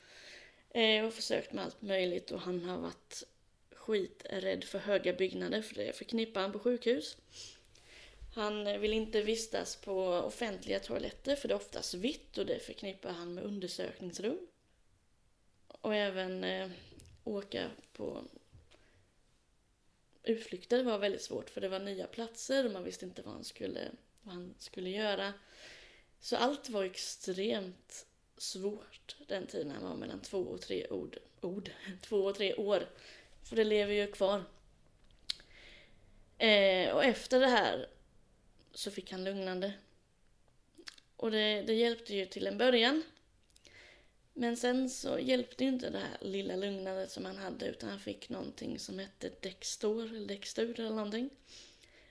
Eh, 0.69 1.05
och 1.05 1.13
försökt 1.13 1.53
med 1.53 1.63
allt 1.63 1.81
möjligt 1.81 2.31
och 2.31 2.41
han 2.41 2.61
har 2.61 2.77
varit 2.77 3.23
skiträdd 3.75 4.63
för 4.63 4.79
höga 4.79 5.13
byggnader 5.13 5.61
för 5.61 5.75
det 5.75 5.97
förknippar 5.97 6.41
han 6.41 6.51
på 6.51 6.59
sjukhus. 6.59 7.17
Han 8.35 8.81
vill 8.81 8.93
inte 8.93 9.21
vistas 9.21 9.75
på 9.75 10.03
offentliga 10.03 10.79
toaletter 10.79 11.35
för 11.35 11.47
det 11.47 11.53
är 11.53 11.55
oftast 11.55 11.93
vitt 11.93 12.37
och 12.37 12.45
det 12.45 12.59
förknippar 12.59 13.11
han 13.11 13.33
med 13.33 13.43
undersökningsrum. 13.43 14.47
Och 15.81 15.95
även 15.95 16.43
eh, 16.43 16.69
åka 17.23 17.69
på 17.93 18.23
utflykter 20.23 20.83
var 20.83 20.97
väldigt 20.97 21.21
svårt 21.21 21.49
för 21.49 21.61
det 21.61 21.69
var 21.69 21.79
nya 21.79 22.07
platser 22.07 22.65
och 22.65 22.71
man 22.71 22.83
visste 22.83 23.05
inte 23.05 23.21
vad 23.21 23.33
han 23.33 23.43
skulle, 23.43 23.91
vad 24.21 24.35
han 24.35 24.55
skulle 24.57 24.89
göra. 24.89 25.33
Så 26.19 26.35
allt 26.35 26.69
var 26.69 26.83
extremt 26.83 28.05
svårt 28.37 29.15
den 29.27 29.47
tiden 29.47 29.71
han 29.71 29.83
var 29.83 29.95
mellan 29.95 30.21
två 30.21 30.37
och 30.37 30.61
tre 30.61 30.87
ord, 30.87 31.17
ord, 31.41 31.71
två 32.01 32.17
och 32.17 32.35
tre 32.35 32.55
år. 32.55 32.89
För 33.43 33.55
det 33.55 33.63
lever 33.63 33.93
ju 33.93 34.11
kvar. 34.11 34.43
Eh, 36.37 36.91
och 36.91 37.03
efter 37.03 37.39
det 37.39 37.47
här 37.47 37.89
så 38.73 38.91
fick 38.91 39.11
han 39.11 39.23
lugnande. 39.23 39.73
Och 41.15 41.31
det, 41.31 41.61
det 41.61 41.73
hjälpte 41.73 42.15
ju 42.15 42.25
till 42.25 42.47
en 42.47 42.57
början. 42.57 43.03
Men 44.33 44.57
sen 44.57 44.89
så 44.89 45.19
hjälpte 45.19 45.63
ju 45.63 45.69
inte 45.69 45.89
det 45.89 45.99
här 45.99 46.17
lilla 46.21 46.55
lugnandet 46.55 47.11
som 47.11 47.25
han 47.25 47.37
hade 47.37 47.65
utan 47.65 47.89
han 47.89 47.99
fick 47.99 48.29
någonting 48.29 48.79
som 48.79 48.99
hette 48.99 49.31
Dextor 49.41 50.05
eller 50.05 50.27
Dextur 50.27 50.79
eller 50.79 50.89
någonting. 50.95 51.29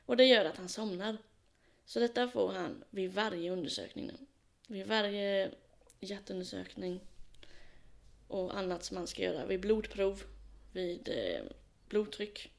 Och 0.06 0.16
det 0.16 0.24
gör 0.24 0.44
att 0.44 0.56
han 0.56 0.68
somnar. 0.68 1.16
Så 1.84 2.00
detta 2.00 2.28
får 2.28 2.52
han 2.52 2.84
vid 2.90 3.12
varje 3.12 3.50
undersökning 3.50 4.06
nu. 4.06 4.14
Vid 4.66 4.86
varje 4.86 5.50
hjärtundersökning 6.00 7.00
och 8.28 8.58
annat 8.58 8.84
som 8.84 8.94
man 8.94 9.06
ska 9.06 9.22
göra. 9.22 9.46
Vid 9.46 9.60
blodprov, 9.60 10.22
vid 10.72 11.08
eh, 11.08 11.42
blodtryck. 11.88 12.52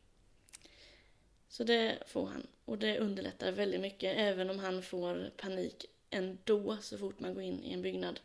Så 1.50 1.64
det 1.64 2.04
får 2.08 2.28
han. 2.28 2.48
Och 2.66 2.78
det 2.78 3.00
underlättar 3.00 3.52
väldigt 3.52 3.82
mycket 3.82 4.18
även 4.18 4.50
om 4.50 4.60
han 4.60 4.84
får 4.84 5.32
panik 5.38 5.86
ändå 6.10 6.78
så 6.82 6.98
fort 6.98 7.20
man 7.20 7.34
går 7.34 7.44
in 7.44 7.64
i 7.64 7.74
en 7.74 7.82
byggnad. 7.82 8.20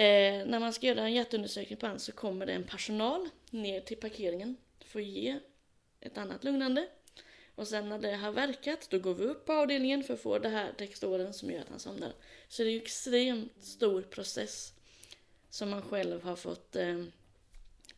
Eh, 0.00 0.46
när 0.46 0.60
man 0.60 0.72
ska 0.72 0.86
göra 0.86 1.00
en 1.00 1.12
hjärtundersökning 1.12 1.78
på 1.78 1.86
honom 1.86 1.98
så 1.98 2.12
kommer 2.12 2.46
det 2.46 2.52
en 2.52 2.64
personal 2.64 3.28
ner 3.50 3.80
till 3.80 3.96
parkeringen 3.96 4.56
för 4.80 5.00
att 5.00 5.06
ge 5.06 5.38
ett 6.00 6.18
annat 6.18 6.44
lugnande. 6.44 6.88
Och 7.54 7.68
sen 7.68 7.88
när 7.88 7.98
det 7.98 8.16
har 8.16 8.32
verkat, 8.32 8.90
då 8.90 8.98
går 8.98 9.14
vi 9.14 9.24
upp 9.24 9.46
på 9.46 9.52
avdelningen 9.52 10.04
för 10.04 10.14
att 10.14 10.20
få 10.20 10.38
det 10.38 10.48
här 10.48 10.72
textoren 10.78 11.32
som 11.32 11.50
gör 11.50 11.60
att 11.60 11.68
han 11.68 11.78
somnar. 11.78 12.12
Så 12.48 12.62
det 12.62 12.68
är 12.68 12.72
ju 12.72 12.82
extremt 12.82 13.64
stor 13.64 14.02
process 14.02 14.72
som 15.50 15.70
man 15.70 15.82
själv 15.82 16.22
har 16.22 16.36
fått 16.36 16.76
eh, 16.76 17.04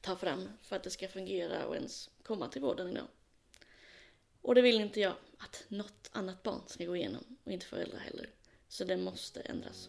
ta 0.01 0.17
fram 0.17 0.49
för 0.63 0.77
att 0.77 0.83
det 0.83 0.91
ska 0.91 1.09
fungera 1.09 1.67
och 1.67 1.77
ens 1.77 2.11
komma 2.23 2.49
till 2.49 2.63
vården 2.63 2.91
idag. 2.91 3.07
Och 4.41 4.55
det 4.55 4.63
vill 4.63 4.81
inte 4.81 5.01
jag 5.01 5.15
att 5.39 5.65
något 5.69 6.11
annat 6.13 6.43
barn 6.43 6.63
ska 6.67 6.85
gå 6.85 6.97
igenom 6.97 7.37
och 7.45 7.53
inte 7.53 7.67
föräldrar 7.67 7.99
heller. 7.99 8.29
Så 8.69 8.85
det 8.85 8.97
måste 8.97 9.41
ändras. 9.41 9.89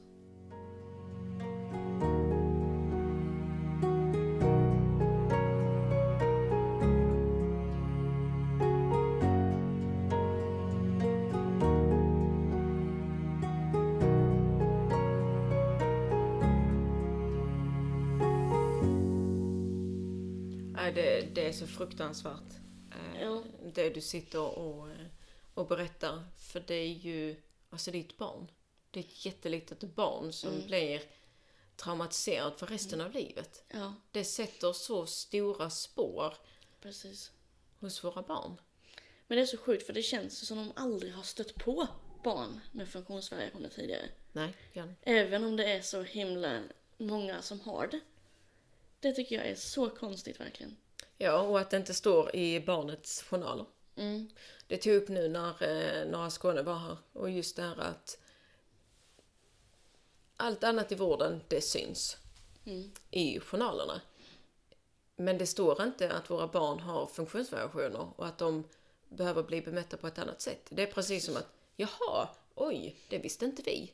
Det, 20.95 21.21
det 21.35 21.47
är 21.47 21.51
så 21.53 21.67
fruktansvärt. 21.67 22.53
eh, 22.91 23.21
Ja. 23.21 23.43
Det 23.73 23.89
du 23.89 24.01
sitter 24.01 24.39
och, 24.57 24.89
eh, 24.89 25.05
och 25.53 25.67
berättar. 25.67 26.23
För 26.37 26.63
det 26.67 26.75
är 26.75 26.87
ju, 26.93 27.35
alltså 27.69 27.91
det 27.91 27.97
är 27.97 28.01
ett 28.03 28.17
barn. 28.17 28.51
Det 28.91 28.99
är 28.99 29.03
ett 29.03 29.25
jättelitet 29.25 29.95
barn 29.95 30.33
som 30.33 30.61
blir 30.67 31.01
traumatiserad 31.75 32.53
för 32.59 32.67
resten 32.67 33.01
av 33.01 33.11
livet. 33.11 33.63
Ja, 33.69 33.93
Det 34.11 34.23
sätter 34.23 34.73
så 34.73 35.05
stora 35.05 35.69
spår 35.69 36.33
precis. 36.81 37.31
hos 37.79 38.03
våra 38.03 38.21
barn. 38.21 38.55
Men 39.27 39.35
det 39.35 39.41
är 39.41 39.45
så 39.45 39.57
sjukt 39.57 39.85
för 39.85 39.93
det 39.93 40.01
känns 40.01 40.47
som 40.47 40.57
de 40.57 40.71
aldrig 40.75 41.13
har 41.13 41.23
stött 41.23 41.55
på 41.55 41.87
barn 42.23 42.59
med 42.71 42.89
funktionsvariationer 42.89 43.69
tidigare. 43.69 44.09
Nej, 44.31 44.53
Jan. 44.73 44.95
Även 45.01 45.43
om 45.43 45.55
det 45.55 45.71
är 45.73 45.81
så 45.81 46.01
himla 46.01 46.61
många 46.97 47.41
som 47.41 47.59
har 47.59 47.87
det. 47.87 47.99
Det 48.99 49.11
tycker 49.13 49.35
jag 49.35 49.47
är 49.47 49.55
så 49.55 49.89
konstigt 49.89 50.39
verkligen. 50.39 50.77
Ja, 51.23 51.41
och 51.41 51.59
att 51.59 51.69
det 51.69 51.77
inte 51.77 51.93
står 51.93 52.35
i 52.35 52.59
barnets 52.59 53.23
journaler. 53.23 53.65
Mm. 53.95 54.29
Det 54.67 54.77
tog 54.77 54.93
upp 54.93 55.09
nu 55.09 55.27
när 55.29 55.63
eh, 55.63 56.05
Norra 56.11 56.29
Skåne 56.29 56.61
var 56.61 56.75
här. 56.75 56.97
Och 57.13 57.29
just 57.29 57.55
det 57.55 57.61
här 57.61 57.79
att 57.79 58.17
allt 60.37 60.63
annat 60.63 60.91
i 60.91 60.95
vården, 60.95 61.41
det 61.47 61.61
syns 61.61 62.17
Mm. 62.65 62.91
i 63.11 63.39
journalerna. 63.39 64.01
Men 65.15 65.37
det 65.37 65.47
står 65.47 65.83
inte 65.83 66.11
att 66.11 66.29
våra 66.29 66.47
barn 66.47 66.79
har 66.79 67.07
funktionsvariationer 67.07 68.07
och 68.15 68.25
att 68.27 68.37
de 68.37 68.63
behöver 69.09 69.43
bli 69.43 69.61
bemötta 69.61 69.97
på 69.97 70.07
ett 70.07 70.19
annat 70.19 70.41
sätt. 70.41 70.67
Det 70.69 70.83
är 70.83 70.87
precis 70.87 71.25
som 71.25 71.37
att, 71.37 71.47
jaha, 71.75 72.29
oj, 72.55 72.95
det 73.09 73.17
visste 73.17 73.45
inte 73.45 73.61
vi. 73.61 73.93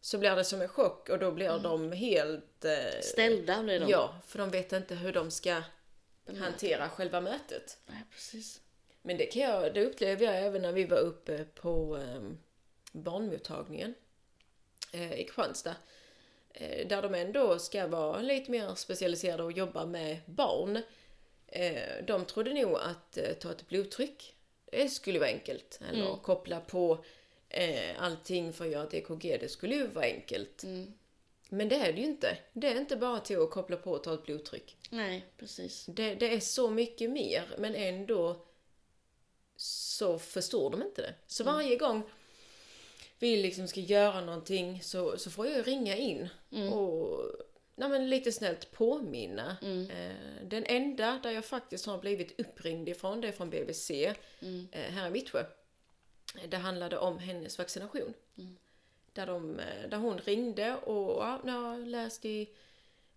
Så 0.00 0.18
blir 0.18 0.36
det 0.36 0.44
som 0.44 0.62
en 0.62 0.68
chock 0.68 1.08
och 1.08 1.18
då 1.18 1.30
blir 1.32 1.58
de 1.58 1.92
helt... 1.92 2.64
Eh, 2.64 3.00
Ställda 3.02 3.62
blir 3.62 3.80
de. 3.80 3.90
Ja, 3.90 4.14
för 4.26 4.38
de 4.38 4.50
vet 4.50 4.72
inte 4.72 4.94
hur 4.94 5.12
de 5.12 5.30
ska 5.30 5.62
hantera 6.26 6.88
själva 6.88 7.20
mötet. 7.20 7.78
Nej, 7.86 8.02
precis. 8.10 8.60
Men 9.02 9.16
det, 9.16 9.26
kan 9.26 9.42
jag, 9.42 9.74
det 9.74 9.84
upplevde 9.84 10.24
jag 10.24 10.36
även 10.38 10.62
när 10.62 10.72
vi 10.72 10.84
var 10.84 10.98
uppe 10.98 11.44
på 11.44 11.96
eh, 11.98 12.30
barnmottagningen 12.92 13.94
eh, 14.92 15.12
i 15.12 15.24
Kristianstad. 15.24 15.74
Eh, 16.50 16.86
där 16.88 17.02
de 17.02 17.14
ändå 17.14 17.58
ska 17.58 17.86
vara 17.86 18.20
lite 18.22 18.50
mer 18.50 18.74
specialiserade 18.74 19.42
och 19.42 19.52
jobba 19.52 19.86
med 19.86 20.16
barn. 20.26 20.82
Eh, 21.46 22.04
de 22.06 22.24
trodde 22.24 22.54
nog 22.54 22.74
att 22.76 23.18
ta 23.40 23.50
ett 23.50 23.68
blodtryck, 23.68 24.34
det 24.64 24.88
skulle 24.88 25.18
vara 25.18 25.28
enkelt. 25.28 25.80
Eller 25.90 26.06
Mm. 26.06 26.18
koppla 26.18 26.60
på 26.60 27.04
allting 27.98 28.52
för 28.52 28.64
att 28.64 28.70
göra 28.70 28.86
ett 28.86 28.94
EKG, 28.94 29.36
det 29.40 29.48
skulle 29.48 29.74
ju 29.74 29.86
vara 29.86 30.04
enkelt. 30.04 30.62
Mm. 30.62 30.92
Men 31.54 31.68
det 31.68 31.76
är 31.76 31.92
det 31.92 32.00
ju 32.00 32.06
inte. 32.06 32.38
Det 32.52 32.68
är 32.68 32.80
inte 32.80 32.96
bara 32.96 33.20
till 33.20 33.42
att 33.42 33.50
koppla 33.50 33.76
på 33.76 33.92
och 33.92 34.04
ta 34.04 34.14
ett 34.14 34.24
blodtryck. 34.24 34.76
Nej, 34.90 35.26
precis. 35.36 35.86
Det, 35.86 36.14
det 36.14 36.34
är 36.34 36.40
så 36.40 36.70
mycket 36.70 37.10
mer, 37.10 37.54
men 37.58 37.74
ändå 37.74 38.46
så 39.56 40.18
förstår 40.18 40.70
de 40.70 40.82
inte 40.82 41.02
det. 41.02 41.14
Så 41.26 41.44
varje 41.44 41.76
gång 41.76 42.02
vi 43.18 43.42
liksom 43.42 43.68
ska 43.68 43.80
göra 43.80 44.20
någonting 44.20 44.82
så, 44.82 45.18
så 45.18 45.30
får 45.30 45.46
jag 45.46 45.68
ringa 45.68 45.96
in 45.96 46.28
och 46.72 47.24
nej 47.74 47.88
men 47.88 48.10
lite 48.10 48.32
snällt 48.32 48.72
påminna. 48.72 49.56
Eh, 49.90 50.46
den 50.46 50.64
enda 50.66 51.20
där 51.22 51.30
jag 51.30 51.44
faktiskt 51.44 51.86
har 51.86 51.98
blivit 51.98 52.40
uppringd 52.40 52.88
ifrån, 52.88 53.20
det 53.20 53.28
är 53.28 53.32
från 53.32 53.50
BVC 53.50 53.90
eh, 53.90 54.14
här 54.72 55.06
i 55.06 55.10
Vittsjö. 55.10 55.44
Det 56.48 56.56
handlade 56.56 56.98
om 56.98 57.18
hennes 57.18 57.58
vaccination. 57.58 58.14
Där, 59.12 59.26
de, 59.26 59.60
där 59.88 59.98
hon 59.98 60.18
ringde 60.18 60.76
och 60.76 61.22
ja, 61.22 61.40
jag 61.44 62.24
i 62.24 62.48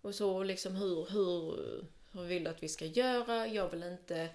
och 0.02 0.14
så 0.14 0.42
liksom 0.42 0.76
hur, 0.76 1.06
hur, 1.10 1.56
hur 2.12 2.24
vill 2.24 2.44
du 2.44 2.50
att 2.50 2.62
vi 2.62 2.68
ska 2.68 2.84
göra? 2.84 3.46
Jag 3.46 3.68
vill 3.68 3.82
inte 3.82 4.28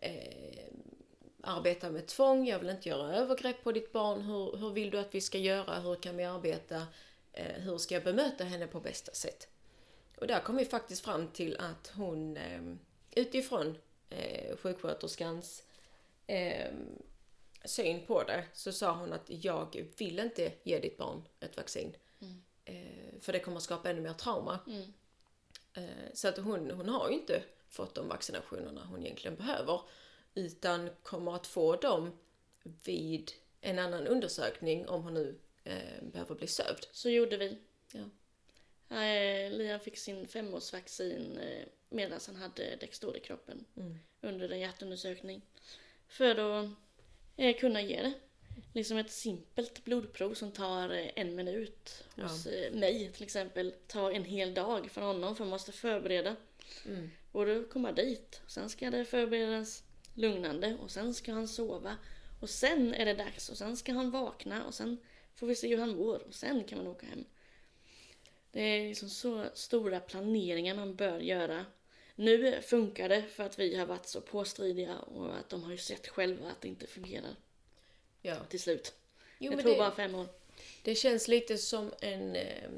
eh, 0.00 0.64
arbeta 1.40 1.90
med 1.90 2.06
tvång, 2.06 2.46
jag 2.46 2.58
vill 2.58 2.70
inte 2.70 2.88
göra 2.88 3.16
övergrepp 3.16 3.64
på 3.64 3.72
ditt 3.72 3.92
barn. 3.92 4.20
Hur, 4.20 4.56
hur 4.56 4.70
vill 4.70 4.90
du 4.90 4.98
att 4.98 5.14
vi 5.14 5.20
ska 5.20 5.38
göra? 5.38 5.80
Hur 5.80 5.94
kan 5.94 6.16
vi 6.16 6.24
arbeta? 6.24 6.86
Eh, 7.32 7.62
hur 7.62 7.78
ska 7.78 7.94
jag 7.94 8.04
bemöta 8.04 8.44
henne 8.44 8.66
på 8.66 8.80
bästa 8.80 9.12
sätt? 9.12 9.48
Och 10.16 10.26
där 10.26 10.40
kom 10.40 10.56
vi 10.56 10.64
faktiskt 10.64 11.04
fram 11.04 11.28
till 11.28 11.56
att 11.56 11.92
hon 11.96 12.36
eh, 12.36 12.62
utifrån 13.10 13.78
eh, 14.10 14.56
sjuksköterskans 14.56 15.62
eh, 16.26 16.72
syn 17.64 18.06
på 18.06 18.22
det 18.22 18.44
så 18.52 18.72
sa 18.72 18.92
hon 18.92 19.12
att 19.12 19.24
jag 19.26 19.86
vill 19.98 20.18
inte 20.18 20.52
ge 20.62 20.78
ditt 20.78 20.96
barn 20.98 21.28
ett 21.40 21.56
vaccin. 21.56 21.96
Eh, 22.64 23.20
för 23.20 23.32
det 23.32 23.38
kommer 23.40 23.56
att 23.56 23.62
skapa 23.62 23.90
ännu 23.90 24.00
mer 24.00 24.12
trauma. 24.12 24.58
Mm. 24.66 24.92
Eh, 25.74 26.12
så 26.14 26.28
att 26.28 26.36
hon, 26.38 26.70
hon 26.70 26.88
har 26.88 27.08
ju 27.08 27.14
inte 27.14 27.42
fått 27.68 27.94
de 27.94 28.08
vaccinationerna 28.08 28.84
hon 28.84 29.04
egentligen 29.04 29.36
behöver. 29.36 29.80
Utan 30.34 30.90
kommer 31.02 31.34
att 31.34 31.46
få 31.46 31.76
dem 31.76 32.18
vid 32.84 33.32
en 33.60 33.78
annan 33.78 34.06
undersökning 34.06 34.88
om 34.88 35.02
hon 35.02 35.14
nu 35.14 35.38
eh, 35.64 36.02
behöver 36.12 36.34
bli 36.34 36.46
sövd. 36.46 36.86
Så 36.92 37.10
gjorde 37.10 37.36
vi. 37.36 37.58
Ja. 37.92 38.04
Liam 39.50 39.80
fick 39.80 39.98
sin 39.98 40.26
femårsvaccin 40.28 41.40
medan 41.88 42.20
han 42.26 42.36
hade 42.36 42.76
Dextor 42.76 43.16
i 43.16 43.20
kroppen 43.20 43.64
Mm. 43.76 43.98
under 44.20 44.48
en 44.48 44.60
hjärtundersökning. 44.60 45.42
För 46.08 46.30
att 46.60 46.70
eh, 47.36 47.56
kunna 47.56 47.82
ge 47.82 48.02
det. 48.02 48.12
Liksom 48.72 48.96
ett 48.96 49.10
simpelt 49.10 49.84
blodprov 49.84 50.34
som 50.34 50.52
tar 50.52 50.90
eh, 50.90 51.10
en 51.16 51.34
minut 51.34 52.04
Ja. 52.14 52.22
hos 52.22 52.46
eh, 52.46 52.72
mig 52.72 53.12
till 53.12 53.22
exempel 53.22 53.74
tar 53.86 54.10
en 54.10 54.24
hel 54.24 54.54
dag 54.54 54.90
för 54.90 55.00
honom 55.00 55.36
för 55.36 55.44
man 55.44 55.50
måste 55.50 55.72
förbereda. 55.72 56.36
Mm. 56.86 57.10
Och 57.32 57.46
då 57.46 57.64
komma 57.64 57.92
dit, 57.92 58.40
sen 58.46 58.68
ska 58.68 58.90
det 58.90 59.04
förberedas 59.04 59.82
lugnande 60.14 60.76
och 60.80 60.90
sen 60.90 61.14
ska 61.14 61.32
han 61.32 61.48
sova. 61.48 61.96
Och 62.40 62.50
sen 62.50 62.94
är 62.94 63.04
det 63.04 63.14
dags 63.14 63.48
och 63.48 63.58
sen 63.58 63.76
ska 63.76 63.92
han 63.92 64.10
vakna 64.10 64.66
och 64.66 64.74
sen 64.74 64.98
får 65.34 65.46
vi 65.46 65.54
se 65.54 65.68
hur 65.68 65.78
han 65.78 65.96
mår 65.96 66.26
och 66.26 66.34
sen 66.34 66.64
kan 66.64 66.78
man 66.78 66.86
åka 66.86 67.06
hem. 67.06 67.24
Det 68.50 68.60
är 68.60 68.88
liksom 68.88 69.08
så 69.08 69.46
stora 69.54 70.00
planeringar 70.00 70.74
man 70.74 70.96
bör 70.96 71.20
göra. 71.20 71.66
Nu 72.14 72.62
funkar 72.62 73.08
det 73.08 73.22
för 73.22 73.44
att 73.44 73.58
vi 73.58 73.76
har 73.76 73.86
varit 73.86 74.06
så 74.06 74.20
påstridiga 74.20 74.98
och 74.98 75.36
att 75.36 75.48
de 75.48 75.62
har 75.62 75.70
ju 75.70 75.78
sett 75.78 76.08
själva 76.08 76.50
att 76.50 76.60
det 76.60 76.68
inte 76.68 76.86
fungerar 76.86 77.36
Ja. 78.22 78.36
till 78.48 78.60
slut. 78.60 78.94
Jo, 79.38 79.50
det 79.50 79.56
men 79.56 79.64
tog 79.64 79.74
det, 79.74 79.78
bara 79.78 79.94
fem 79.94 80.14
år. 80.14 80.26
det 80.82 80.94
känns 80.94 81.28
lite 81.28 81.58
som 81.58 81.92
en 82.00 82.36
eh, 82.36 82.70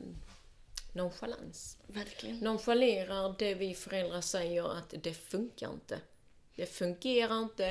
nonchalans. 0.92 1.78
Verkligen. 1.86 2.38
Nonchalerar 2.38 3.34
det 3.38 3.54
vi 3.54 3.74
föräldrar 3.74 4.20
säger 4.20 4.78
att 4.78 4.94
det 5.02 5.14
funkar 5.14 5.72
inte. 5.72 6.00
Det 6.54 6.66
fungerar 6.66 7.38
inte. 7.42 7.66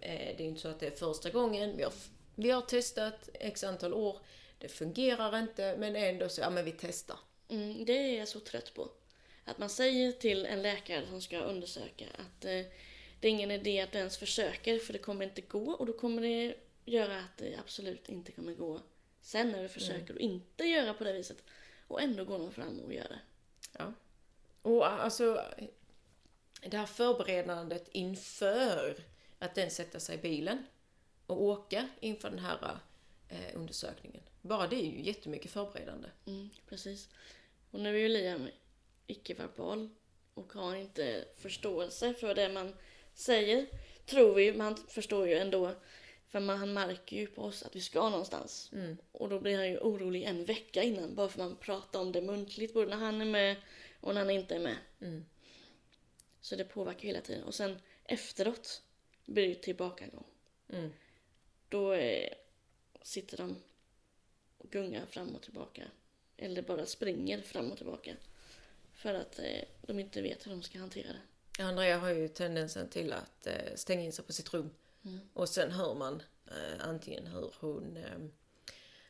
Eh, 0.00 0.36
det 0.36 0.40
är 0.40 0.46
inte 0.46 0.60
så 0.60 0.68
att 0.68 0.80
det 0.80 0.86
är 0.86 0.90
första 0.96 1.30
gången. 1.30 1.76
Vi 1.76 1.82
har, 1.82 1.92
vi 2.34 2.50
har 2.50 2.62
testat 2.62 3.28
x 3.34 3.64
antal 3.64 3.94
år. 3.94 4.20
Det 4.58 4.68
fungerar 4.68 5.38
inte, 5.38 5.76
men 5.78 5.96
ändå 5.96 6.28
så, 6.28 6.40
ja 6.40 6.50
men 6.50 6.64
vi 6.64 6.72
testar. 6.80 7.18
Mm, 7.48 7.84
det 7.84 7.92
är 7.92 8.18
jag 8.18 8.28
så 8.28 8.40
trött 8.40 8.74
på. 8.74 8.88
Att 9.48 9.58
man 9.58 9.70
säger 9.70 10.12
till 10.12 10.46
en 10.46 10.62
läkare 10.62 11.06
som 11.06 11.22
ska 11.22 11.38
undersöka 11.38 12.06
att 12.12 12.44
eh, 12.44 12.64
det 13.20 13.28
är 13.28 13.30
ingen 13.30 13.50
idé 13.50 13.80
att 13.80 13.92
du 13.92 13.98
ens 13.98 14.18
försöker 14.18 14.78
för 14.78 14.92
det 14.92 14.98
kommer 14.98 15.24
inte 15.24 15.40
gå 15.40 15.70
och 15.70 15.86
då 15.86 15.92
kommer 15.92 16.22
det 16.22 16.54
göra 16.84 17.18
att 17.18 17.36
det 17.36 17.56
absolut 17.56 18.08
inte 18.08 18.32
kommer 18.32 18.54
gå 18.54 18.80
sen 19.20 19.52
när 19.52 19.62
du 19.62 19.68
försöker 19.68 20.14
och 20.14 20.20
inte 20.20 20.64
göra 20.64 20.94
på 20.94 21.04
det 21.04 21.12
viset. 21.12 21.44
Och 21.88 22.02
ändå 22.02 22.24
går 22.24 22.38
de 22.38 22.52
fram 22.52 22.80
och 22.80 22.94
gör 22.94 23.08
det. 23.08 23.20
Ja. 23.78 23.92
Och 24.62 24.86
alltså, 24.86 25.44
det 26.60 26.76
här 26.76 26.86
förberedandet 26.86 27.88
inför 27.92 29.04
att 29.38 29.54
den 29.54 29.70
sätta 29.70 30.00
sig 30.00 30.18
i 30.18 30.22
bilen 30.22 30.66
och 31.26 31.42
åka 31.42 31.88
inför 32.00 32.30
den 32.30 32.38
här 32.38 32.78
eh, 33.28 33.56
undersökningen. 33.56 34.22
Bara 34.42 34.66
det 34.66 34.76
är 34.76 34.90
ju 34.90 35.02
jättemycket 35.02 35.50
förberedande. 35.50 36.08
Mm, 36.26 36.50
precis. 36.68 37.08
Och 37.70 37.80
nu 37.80 37.94
är 37.94 38.00
ju 38.00 38.08
Liam 38.08 38.48
icke-verbal 39.06 39.88
och 40.34 40.52
har 40.52 40.76
inte 40.76 41.24
förståelse 41.36 42.14
för 42.14 42.34
det 42.34 42.48
man 42.48 42.74
säger. 43.14 43.66
Tror 44.06 44.34
vi, 44.34 44.52
man 44.52 44.76
förstår 44.76 45.28
ju 45.28 45.34
ändå. 45.34 45.74
För 46.28 46.40
man, 46.40 46.58
han 46.58 46.72
märker 46.72 47.16
ju 47.16 47.26
på 47.26 47.42
oss 47.42 47.62
att 47.62 47.76
vi 47.76 47.80
ska 47.80 48.08
någonstans. 48.08 48.70
Mm. 48.72 48.96
Och 49.12 49.28
då 49.28 49.40
blir 49.40 49.56
han 49.56 49.68
ju 49.68 49.78
orolig 49.78 50.22
en 50.22 50.44
vecka 50.44 50.82
innan 50.82 51.14
bara 51.14 51.28
för 51.28 51.38
man 51.38 51.56
pratar 51.56 52.00
om 52.00 52.12
det 52.12 52.22
muntligt 52.22 52.74
både 52.74 52.86
när 52.86 52.96
han 52.96 53.20
är 53.20 53.24
med 53.24 53.56
och 54.00 54.14
när 54.14 54.20
han 54.20 54.30
inte 54.30 54.54
är 54.54 54.60
med. 54.60 54.76
Mm. 55.00 55.24
Så 56.40 56.56
det 56.56 56.64
påverkar 56.64 57.08
hela 57.08 57.20
tiden. 57.20 57.44
Och 57.44 57.54
sen 57.54 57.78
efteråt 58.04 58.82
blir 59.24 59.48
det 59.48 59.54
tillbakagång. 59.54 60.26
Mm. 60.68 60.92
Då 61.68 61.92
eh, 61.92 62.32
sitter 63.02 63.36
de 63.36 63.56
och 64.58 64.70
gungar 64.70 65.06
fram 65.06 65.34
och 65.34 65.42
tillbaka. 65.42 65.82
Eller 66.36 66.62
bara 66.62 66.86
springer 66.86 67.40
fram 67.40 67.70
och 67.70 67.76
tillbaka. 67.76 68.16
För 69.06 69.14
att 69.14 69.38
eh, 69.38 69.62
de 69.82 69.98
inte 69.98 70.22
vet 70.22 70.46
hur 70.46 70.50
de 70.50 70.62
ska 70.62 70.78
hantera 70.78 71.08
det. 71.12 71.62
Andrea 71.62 71.98
har 71.98 72.08
ju 72.08 72.28
tendensen 72.28 72.88
till 72.88 73.12
att 73.12 73.46
eh, 73.46 73.74
stänga 73.74 74.02
in 74.02 74.12
sig 74.12 74.24
på 74.24 74.32
sitt 74.32 74.54
rum. 74.54 74.70
Mm. 75.04 75.20
Och 75.32 75.48
sen 75.48 75.70
hör 75.70 75.94
man 75.94 76.22
eh, 76.46 76.88
antingen 76.88 77.26
hur 77.26 77.54
hon 77.60 77.98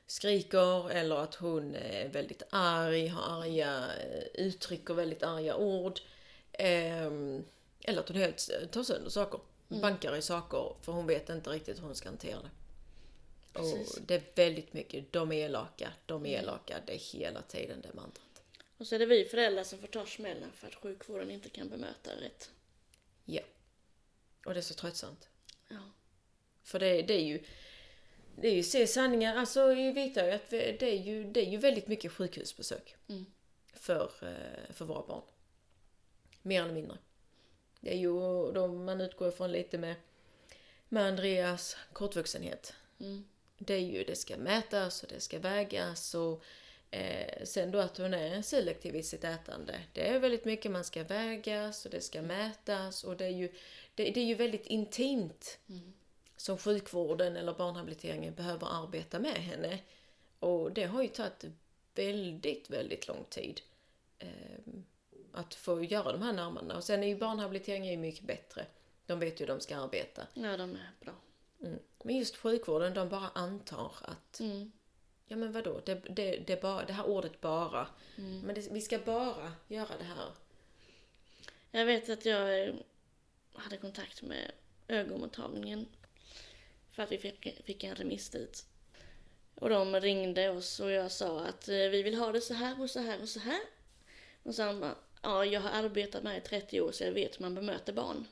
skriker 0.06 0.90
eller 0.90 1.16
att 1.16 1.34
hon 1.34 1.74
är 1.74 2.08
väldigt 2.08 2.42
arg, 2.50 3.06
har 3.06 3.42
arga, 3.42 3.96
eh, 3.96 4.24
uttrycker 4.34 4.94
väldigt 4.94 5.22
arga 5.22 5.56
ord. 5.56 6.00
Ehm, 6.52 7.44
eller 7.80 8.00
att 8.00 8.08
hon 8.08 8.16
helt 8.16 8.50
tar 8.70 8.82
sönder 8.82 9.10
saker. 9.10 9.40
Bankar 9.68 10.16
i 10.16 10.22
saker 10.22 10.76
för 10.82 10.92
hon 10.92 11.06
vet 11.06 11.28
inte 11.28 11.50
riktigt 11.50 11.78
hur 11.78 11.84
hon 11.84 11.94
ska 11.94 12.08
hantera 12.08 12.38
det. 12.42 12.50
Precis. 13.52 13.96
Och 13.96 14.02
det 14.06 14.14
är 14.14 14.22
väldigt 14.34 14.72
mycket, 14.72 15.12
de 15.12 15.32
är 15.32 15.44
elaka, 15.44 15.92
de 16.06 16.26
är 16.26 16.38
elaka, 16.38 16.76
det 16.86 16.94
är 16.94 17.18
hela 17.18 17.42
tiden 17.42 17.80
det 17.80 17.94
mantrat. 17.94 18.25
Och 18.78 18.86
så 18.86 18.94
är 18.94 18.98
det 18.98 19.06
vi 19.06 19.24
föräldrar 19.24 19.64
som 19.64 19.78
får 19.78 19.86
ta 19.86 20.06
smällen 20.06 20.52
för 20.52 20.66
att 20.66 20.74
sjukvården 20.74 21.30
inte 21.30 21.48
kan 21.48 21.68
bemöta 21.68 22.10
rätt. 22.20 22.50
Ja. 23.24 23.42
Och 24.44 24.54
det 24.54 24.60
är 24.60 24.62
så 24.62 24.74
tröttsamt. 24.74 25.28
Ja. 25.68 25.90
För 26.62 26.78
det, 26.78 27.02
det 27.02 27.14
är 27.14 27.24
ju 27.24 27.44
det 28.40 28.48
är 28.48 28.54
ju 28.54 28.62
se 28.62 28.86
sanningar, 28.86 29.36
alltså 29.36 29.74
vi 29.74 29.92
vet 29.92 30.16
ju 30.16 30.30
att 30.30 30.50
det 30.50 30.82
är 30.82 31.02
ju, 31.02 31.24
det 31.24 31.40
är 31.40 31.50
ju 31.50 31.56
väldigt 31.56 31.88
mycket 31.88 32.12
sjukhusbesök 32.12 32.96
Mm. 33.08 33.26
för, 33.74 34.12
eh, 34.22 34.72
för 34.74 34.84
våra 34.84 35.06
barn. 35.06 35.22
Mer 36.42 36.62
eller 36.62 36.74
mindre. 36.74 36.98
Det 37.80 37.92
är 37.92 37.98
ju, 37.98 38.12
då 38.52 38.68
man 38.68 39.00
utgår 39.00 39.28
ifrån 39.28 39.52
lite 39.52 39.78
med, 39.78 39.94
med 40.88 41.04
Andreas 41.06 41.76
kortvuxenhet. 41.92 42.74
Mm. 43.00 43.28
Det 43.58 43.74
är 43.74 43.78
ju, 43.78 44.04
det 44.04 44.16
ska 44.16 44.36
mätas 44.36 45.02
och 45.02 45.08
det 45.08 45.20
ska 45.20 45.38
vägas 45.38 46.14
och 46.14 46.44
eh, 46.96 47.44
sen 47.44 47.70
då 47.70 47.78
att 47.78 47.98
hon 47.98 48.14
är 48.14 48.42
selektiv 48.42 48.96
i 48.96 49.02
sitt 49.02 49.24
ätande. 49.24 49.80
Det 49.92 50.08
är 50.08 50.18
väldigt 50.18 50.44
mycket 50.44 50.70
man 50.70 50.84
ska 50.84 51.04
vägas 51.04 51.84
och 51.84 51.90
det 51.90 52.00
ska 52.00 52.22
mätas 52.22 53.04
och 53.04 53.16
det 53.16 53.24
är 53.24 53.30
ju, 53.30 53.48
det, 53.94 54.10
det 54.10 54.20
är 54.20 54.24
ju 54.24 54.34
väldigt 54.34 54.66
intimt 54.66 55.58
som 56.36 56.58
sjukvården 56.58 57.36
eller 57.36 57.54
barnhabiliteringen 57.54 58.34
behöver 58.34 58.82
arbeta 58.82 59.18
med 59.18 59.34
henne. 59.34 59.78
Och 60.38 60.72
det 60.72 60.84
har 60.84 61.02
ju 61.02 61.08
tagit 61.08 61.44
väldigt, 61.94 62.70
väldigt 62.70 63.08
lång 63.08 63.24
tid 63.28 63.60
eh, 64.18 64.28
att 65.32 65.54
få 65.54 65.84
göra 65.84 66.12
de 66.12 66.22
här 66.22 66.32
närmandena. 66.32 66.76
Och 66.76 66.84
sen 66.84 67.02
är 67.02 67.08
ju 67.08 67.16
barnhabiliteringen 67.16 67.90
ju 67.90 67.96
mycket 67.96 68.24
bättre. 68.24 68.66
De 69.06 69.18
vet 69.18 69.40
ju 69.40 69.44
hur 69.44 69.52
de 69.52 69.60
ska 69.60 69.76
arbeta. 69.76 70.22
ja, 70.34 70.56
de 70.56 70.70
är 70.70 70.90
bra. 71.00 71.14
Mm. 71.62 71.78
Men 72.04 72.16
just 72.16 72.36
sjukvården, 72.36 72.94
de 72.94 73.08
bara 73.08 73.28
antar 73.28 73.92
att 74.02 74.40
Mm. 74.40 74.72
Ja 75.28 75.36
men 75.36 75.52
vadå, 75.52 75.80
det, 75.84 75.94
det, 75.94 76.36
det, 76.46 76.62
bara, 76.62 76.84
det 76.84 76.92
här 76.92 77.06
ordet 77.06 77.40
bara. 77.40 77.86
Men 78.44 78.54
det, 78.54 78.68
vi 78.72 78.80
ska 78.80 78.98
bara 78.98 79.52
göra 79.68 79.98
det 79.98 80.04
här. 80.04 80.30
Jag 81.70 81.86
vet 81.86 82.08
att 82.08 82.24
jag 82.24 82.68
eh, 82.68 82.74
hade 83.52 83.76
kontakt 83.76 84.22
med 84.22 84.52
ögonmottagningen 84.88 85.86
för 86.92 87.02
att 87.02 87.12
vi 87.12 87.18
fick, 87.18 87.64
fick 87.64 87.84
en 87.84 87.94
remiss 87.94 88.30
dit. 88.30 88.66
Och 89.54 89.68
de 89.68 90.00
ringde 90.00 90.50
oss 90.50 90.80
och 90.80 90.90
jag 90.90 91.12
sa 91.12 91.40
att 91.40 91.68
eh, 91.68 91.74
vi 91.74 92.02
vill 92.02 92.14
ha 92.14 92.32
det 92.32 92.40
så 92.40 92.54
här 92.54 92.80
och 92.80 92.90
så 92.90 93.00
här 93.00 93.22
och 93.22 93.28
så 93.28 93.40
här. 93.40 93.60
Och 94.42 94.54
så 94.54 94.62
han 94.62 94.80
bara, 94.80 94.96
ja 95.22 95.44
jag 95.44 95.60
har 95.60 95.70
arbetat 95.70 96.22
med 96.22 96.32
det 96.32 96.38
i 96.38 96.40
30 96.40 96.80
år 96.80 96.92
så 96.92 97.04
jag 97.04 97.12
vet 97.12 97.38
hur 97.38 97.42
man 97.42 97.54
bemöter 97.54 97.92
barn. 97.92 98.26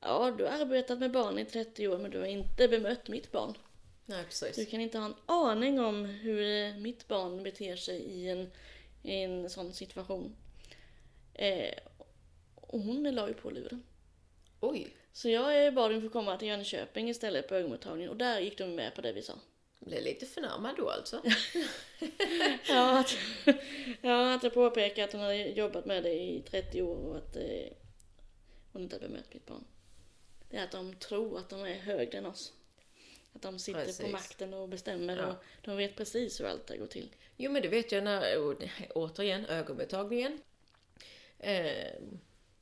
Ja, 0.00 0.34
du 0.38 0.44
har 0.44 0.50
arbetat 0.50 0.98
med 0.98 1.12
barn 1.12 1.38
i 1.38 1.44
30 1.44 1.88
år 1.88 1.98
men 1.98 2.10
du 2.10 2.18
har 2.18 2.26
inte 2.26 2.68
bemött 2.68 3.08
mitt 3.08 3.32
barn. 3.32 3.54
Nej 4.08 4.24
precis. 4.24 4.56
Du 4.56 4.66
kan 4.66 4.80
inte 4.80 4.98
ha 4.98 5.06
en 5.06 5.14
aning 5.26 5.80
om 5.80 6.04
hur 6.04 6.74
mitt 6.78 7.08
barn 7.08 7.42
beter 7.42 7.76
sig 7.76 7.96
i 8.00 8.28
en, 8.28 8.50
i 9.02 9.14
en 9.22 9.50
sån 9.50 9.72
situation. 9.72 10.36
Eh, 11.34 11.74
och 12.54 12.80
hon 12.80 13.14
la 13.14 13.28
ju 13.28 13.34
på 13.34 13.50
luren. 13.50 13.82
Oj, 14.60 14.96
Så 15.12 15.28
jag 15.28 15.74
bad 15.74 15.90
dem 15.90 16.02
få 16.02 16.08
komma 16.08 16.36
till 16.36 16.48
Jönköping 16.48 17.08
istället 17.08 17.48
på 17.48 17.54
ögonmottagningen 17.54 18.10
och 18.10 18.16
där 18.16 18.40
gick 18.40 18.58
de 18.58 18.74
med 18.74 18.94
på 18.94 19.00
det 19.00 19.12
vi 19.12 19.22
sa. 19.22 19.34
blev 19.78 20.02
lite 20.02 20.26
förnärmad 20.26 20.76
då 20.76 20.90
alltså. 20.90 21.22
Ja, 22.68 22.98
att, 23.00 23.16
ja, 24.00 24.34
att 24.34 24.42
jag 24.42 24.54
påpekade 24.54 25.04
att 25.04 25.12
hon 25.12 25.20
hade 25.20 25.36
jobbat 25.36 25.86
med 25.86 26.02
det 26.02 26.14
i 26.14 26.42
30 26.50 26.82
år 26.82 26.96
och 26.96 27.16
att 27.16 27.36
eh, 27.36 27.72
hon 28.72 28.82
inte 28.82 28.96
hade 28.96 29.08
bemött 29.08 29.34
mitt 29.34 29.46
barn. 29.46 29.64
Det 30.50 30.56
är 30.56 30.64
att 30.64 30.72
de 30.72 30.94
tror 30.94 31.38
att 31.38 31.48
de 31.48 31.60
är 31.62 31.74
högre 31.74 32.18
än 32.18 32.26
oss. 32.26 32.52
Att 33.38 33.42
de 33.42 33.58
sitter 33.58 33.84
Precis. 33.84 34.00
på 34.06 34.08
makten 34.08 34.54
och 34.54 34.68
bestämmer 34.68 35.16
Ja. 35.16 35.26
och 35.26 35.36
de 35.62 35.76
vet 35.76 35.96
precis 35.96 36.40
hur 36.40 36.46
allt 36.46 36.66
det 36.66 36.76
går 36.76 36.86
till. 36.86 37.14
Jo 37.36 37.52
men 37.52 37.62
det 37.62 37.68
vet 37.68 37.92
jag 37.92 38.04
när, 38.04 38.22
återigen, 38.94 39.46
ögonbetalningen. 39.46 40.40
Eh, 41.38 41.92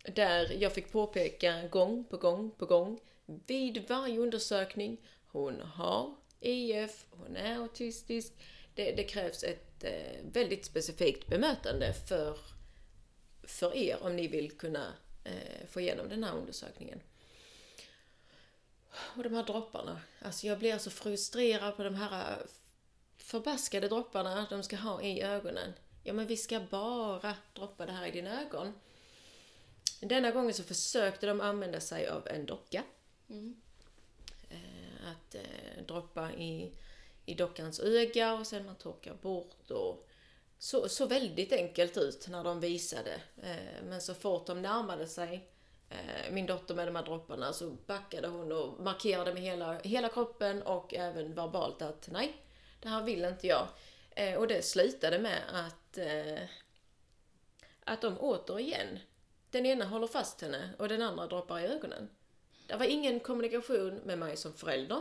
där 0.03 0.57
jag 0.63 0.73
fick 0.73 0.93
påpeka 0.93 1.69
gång 1.69 2.05
på 2.05 2.17
gång 2.17 2.51
på 2.51 2.67
gång 2.67 3.01
vid 3.47 3.89
varje 3.89 4.19
undersökning, 4.19 4.97
hon 5.27 5.61
har 5.61 6.15
IF, 6.41 7.07
hon 7.11 7.37
är 7.37 7.57
autistisk. 7.59 8.33
Det, 8.75 8.93
det 8.93 9.05
krävs 9.05 9.45
ett 9.45 9.85
eh, 9.85 10.17
väldigt 10.33 10.65
specifikt 10.65 11.27
bemötande 11.27 11.93
för, 12.09 12.39
för 13.43 13.77
er 13.77 14.03
om 14.03 14.17
ni 14.17 14.27
vill 14.29 14.51
kunna 14.51 14.93
eh, 15.25 15.67
få 15.69 15.81
igenom 15.81 16.09
den 16.09 16.25
här 16.25 16.37
undersökningen. 16.37 17.01
Och 18.99 19.23
de 19.23 19.35
här 19.35 19.43
dropparna, 19.43 20.01
alltså 20.23 20.47
jag 20.47 20.59
blir 20.59 20.79
så 20.79 20.91
frustrerad 20.91 21.77
på 21.77 21.83
de 21.83 21.95
här 21.95 22.47
förbaskade 23.17 23.89
dropparna 23.89 24.47
de 24.51 24.63
ska 24.63 24.77
ha 24.77 25.03
i 25.03 25.23
ögonen. 25.23 25.73
Ja, 26.03 26.13
men 26.13 26.27
vi 26.27 26.37
ska 26.37 26.61
bara 26.61 27.35
droppa 27.55 27.87
det 27.87 27.93
här 27.93 28.07
i 28.07 28.11
dina 28.11 28.43
ögon. 28.43 28.73
Denna 30.01 30.31
gången 30.31 30.55
så 30.55 30.63
försökte 30.63 31.27
de 31.27 31.41
använda 31.41 31.81
sig 31.81 32.09
av 32.09 32.29
en 32.29 32.47
docka. 32.47 32.83
Eh, 34.49 35.11
att 35.11 35.35
eh, 35.35 35.85
droppa 35.87 36.33
i, 36.33 36.73
i 37.27 37.35
dockans 37.35 37.81
öga 37.81 38.35
och 38.35 38.47
sen 38.47 38.67
man 38.67 38.75
torkar 38.75 39.15
bort 39.15 39.71
och 39.71 40.09
så, 40.59 40.89
så 40.89 41.07
väldigt 41.07 41.53
enkelt 41.53 41.97
ut 41.97 42.29
när 42.29 42.45
de 42.45 42.61
visade. 42.61 43.21
Eh, 43.43 43.85
men 43.85 44.01
så 44.01 44.15
fort 44.15 44.47
de 44.47 44.63
närmade 44.63 45.07
sig 45.07 45.49
eh, 45.89 46.33
min 46.33 46.47
dotter 46.47 46.75
med 46.75 46.89
de 46.89 46.97
här 46.97 47.03
dropparna 47.03 47.53
så 47.53 47.71
backade 47.87 48.29
hon 48.29 48.53
och 48.53 48.81
markerade 48.81 49.35
med 49.35 49.43
hela, 49.43 49.79
hela 49.79 50.09
kroppen 50.09 50.63
och 50.63 50.95
även 50.95 51.35
verbalt 51.35 51.83
att 51.83 52.09
nej, 52.13 52.37
det 52.81 52.89
här 52.89 53.03
vill 53.03 53.25
inte 53.25 53.47
jag. 53.47 53.69
Eh, 54.11 54.35
och 54.35 54.49
det 54.49 54.63
slutade 54.63 55.19
med 55.19 55.43
att, 55.53 55.99
eh, 55.99 56.49
att 57.85 58.01
de 58.01 58.19
återigen, 58.19 58.99
den 59.51 59.67
ena 59.67 59.85
håller 59.85 60.07
fast 60.07 60.41
henne 60.41 60.71
och 60.79 60.89
den 60.89 61.03
andra 61.03 61.27
droppar 61.27 61.61
i 61.61 61.67
ögonen. 61.67 62.09
Det 62.67 62.77
var 62.77 62.87
ingen 62.87 63.21
kommunikation 63.21 63.95
med 64.05 64.19
mig 64.19 64.37
som 64.37 64.53
förälder. 64.53 65.01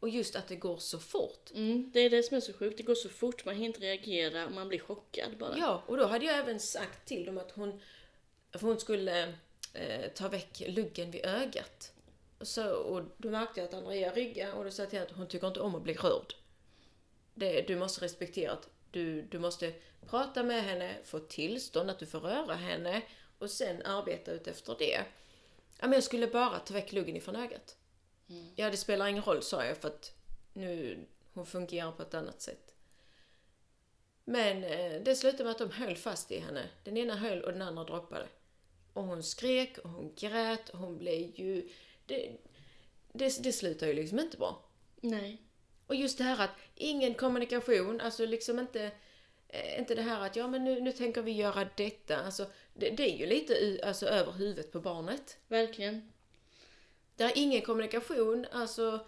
Och 0.00 0.08
just 0.08 0.36
att 0.36 0.48
det 0.48 0.56
går 0.56 0.76
så 0.76 0.98
fort. 0.98 1.50
Mm, 1.54 1.90
det 1.92 2.00
är 2.00 2.10
det 2.10 2.22
som 2.22 2.36
är 2.36 2.40
så 2.40 2.52
sjukt, 2.52 2.76
det 2.76 2.82
går 2.82 2.94
så 2.94 3.08
fort, 3.08 3.44
man 3.44 3.54
hinner 3.54 3.66
inte 3.66 3.80
reagera 3.80 4.46
och 4.46 4.52
man 4.52 4.68
blir 4.68 4.78
chockad 4.78 5.38
bara. 5.38 5.58
Ja, 5.58 5.82
och 5.86 5.96
då 5.96 6.06
hade 6.06 6.24
jag 6.24 6.38
även 6.38 6.60
sagt 6.60 7.08
till 7.08 7.24
dem 7.24 7.38
att 7.38 7.50
hon, 7.50 7.80
för 8.52 8.66
hon 8.66 8.80
skulle 8.80 9.34
eh, 9.76 10.10
ta 10.14 10.28
väck 10.28 10.62
luggen 10.66 11.10
vid 11.10 11.26
ögat. 11.26 11.92
Så, 12.40 12.74
och 12.74 13.02
då 13.16 13.30
märkte 13.30 13.60
jag 13.60 13.68
att 13.68 13.74
Andrea 13.74 14.12
ryggade 14.12 14.52
och 14.52 14.64
då 14.64 14.70
sa 14.70 14.82
jag 14.82 14.90
till 14.90 14.98
henne 14.98 15.10
att 15.10 15.16
hon 15.16 15.28
tycker 15.28 15.46
inte 15.46 15.60
om 15.60 15.74
att 15.74 15.82
bli 15.82 15.94
rörd. 15.94 16.34
Det, 17.34 17.62
du 17.62 17.76
måste 17.76 18.04
respektera 18.04 18.52
att 18.52 18.68
du, 18.90 19.22
du 19.22 19.38
måste 19.38 19.72
prata 20.06 20.42
med 20.42 20.64
henne, 20.64 20.96
få 21.04 21.18
tillstånd 21.18 21.90
att 21.90 21.98
du 21.98 22.06
får 22.06 22.20
röra 22.20 22.54
henne 22.54 23.02
och 23.38 23.50
sen 23.50 23.82
arbeta 23.82 24.32
ut 24.32 24.46
efter 24.46 24.76
det. 24.78 25.04
Ja, 25.78 25.82
men 25.86 25.92
jag 25.92 26.02
skulle 26.02 26.26
bara 26.26 26.58
ta 26.58 26.74
väck 26.74 26.92
luggen 26.92 27.16
ifrån 27.16 27.36
ögat. 27.36 27.76
Ja, 28.56 28.70
det 28.70 28.76
spelar 28.76 29.06
ingen 29.06 29.22
roll, 29.22 29.42
sa 29.42 29.64
jag, 29.64 29.76
för 29.76 29.88
att 29.88 30.12
nu, 30.52 30.98
hon 31.32 31.46
fungerar 31.46 31.92
på 31.92 32.02
ett 32.02 32.14
annat 32.14 32.42
sätt. 32.42 32.74
Men 34.24 34.64
eh, 34.64 35.02
det 35.02 35.16
slutade 35.16 35.44
med 35.44 35.50
att 35.50 35.58
de 35.58 35.70
höll 35.70 35.96
fast 35.96 36.32
i 36.32 36.38
henne. 36.38 36.68
Den 36.84 36.96
ena 36.96 37.16
höll 37.16 37.42
och 37.42 37.52
den 37.52 37.62
andra 37.62 37.84
droppade. 37.84 38.26
Och 38.96 39.04
hon 39.04 39.22
skrek 39.22 39.78
och 39.78 39.90
hon 39.90 40.14
grät 40.14 40.68
och 40.68 40.78
hon 40.78 40.98
blev 40.98 41.40
ju... 41.40 41.68
Det, 42.06 42.32
det, 43.12 43.42
det 43.42 43.52
slutar 43.52 43.86
ju 43.86 43.92
liksom 43.92 44.18
inte 44.18 44.36
bra. 44.36 44.62
Nej. 45.00 45.42
Och 45.86 45.94
just 45.94 46.18
det 46.18 46.24
här 46.24 46.44
att 46.44 46.50
ingen 46.74 47.14
kommunikation, 47.14 48.00
alltså 48.00 48.26
liksom 48.26 48.58
inte, 48.58 48.90
eh, 49.48 49.78
inte 49.78 49.94
det 49.94 50.02
här 50.02 50.20
att 50.20 50.36
ja 50.36 50.48
men 50.48 50.64
nu, 50.64 50.80
nu 50.80 50.92
tänker 50.92 51.22
vi 51.22 51.32
göra 51.32 51.68
detta. 51.76 52.16
Alltså 52.16 52.46
det, 52.74 52.90
det 52.90 53.14
är 53.14 53.16
ju 53.16 53.26
lite 53.26 53.80
alltså, 53.82 54.06
över 54.06 54.32
huvudet 54.32 54.72
på 54.72 54.80
barnet. 54.80 55.38
Verkligen. 55.48 56.12
Det 57.16 57.24
är 57.24 57.32
ingen 57.34 57.62
kommunikation, 57.62 58.46
alltså 58.52 59.06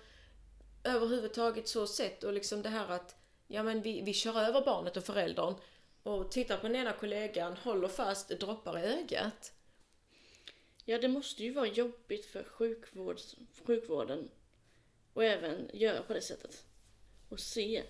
överhuvudtaget 0.85 1.69
så 1.69 1.87
sett 1.87 2.25
och 2.25 2.33
liksom 2.33 2.63
det 2.63 2.69
här 2.69 2.89
att 2.89 3.17
ja 3.47 3.63
men 3.63 3.83
vi, 3.83 4.03
vi 4.03 4.13
kör 4.13 4.41
över 4.41 4.65
barnet 4.65 4.97
och 4.97 5.05
föräldern 5.05 5.55
och 6.03 6.31
tittar 6.31 6.57
på 6.57 6.67
den 6.67 6.77
ena 6.77 6.93
kollegan, 6.93 7.57
håller 7.57 7.89
fast, 7.89 8.29
droppar 8.29 8.79
i 8.79 8.83
ögat. 8.83 9.53
Ja, 10.91 10.99
det 10.99 11.09
måste 11.09 11.45
ju 11.45 11.53
vara 11.53 11.67
jobbigt 11.67 12.27
för 12.27 12.45
sjukvård, 12.45 13.19
sjukvården 13.67 14.31
och 15.13 15.25
även 15.25 15.71
göra 15.73 16.03
på 16.03 16.13
det 16.13 16.21
sättet. 16.21 16.65
Och 17.29 17.41
se 17.41 17.83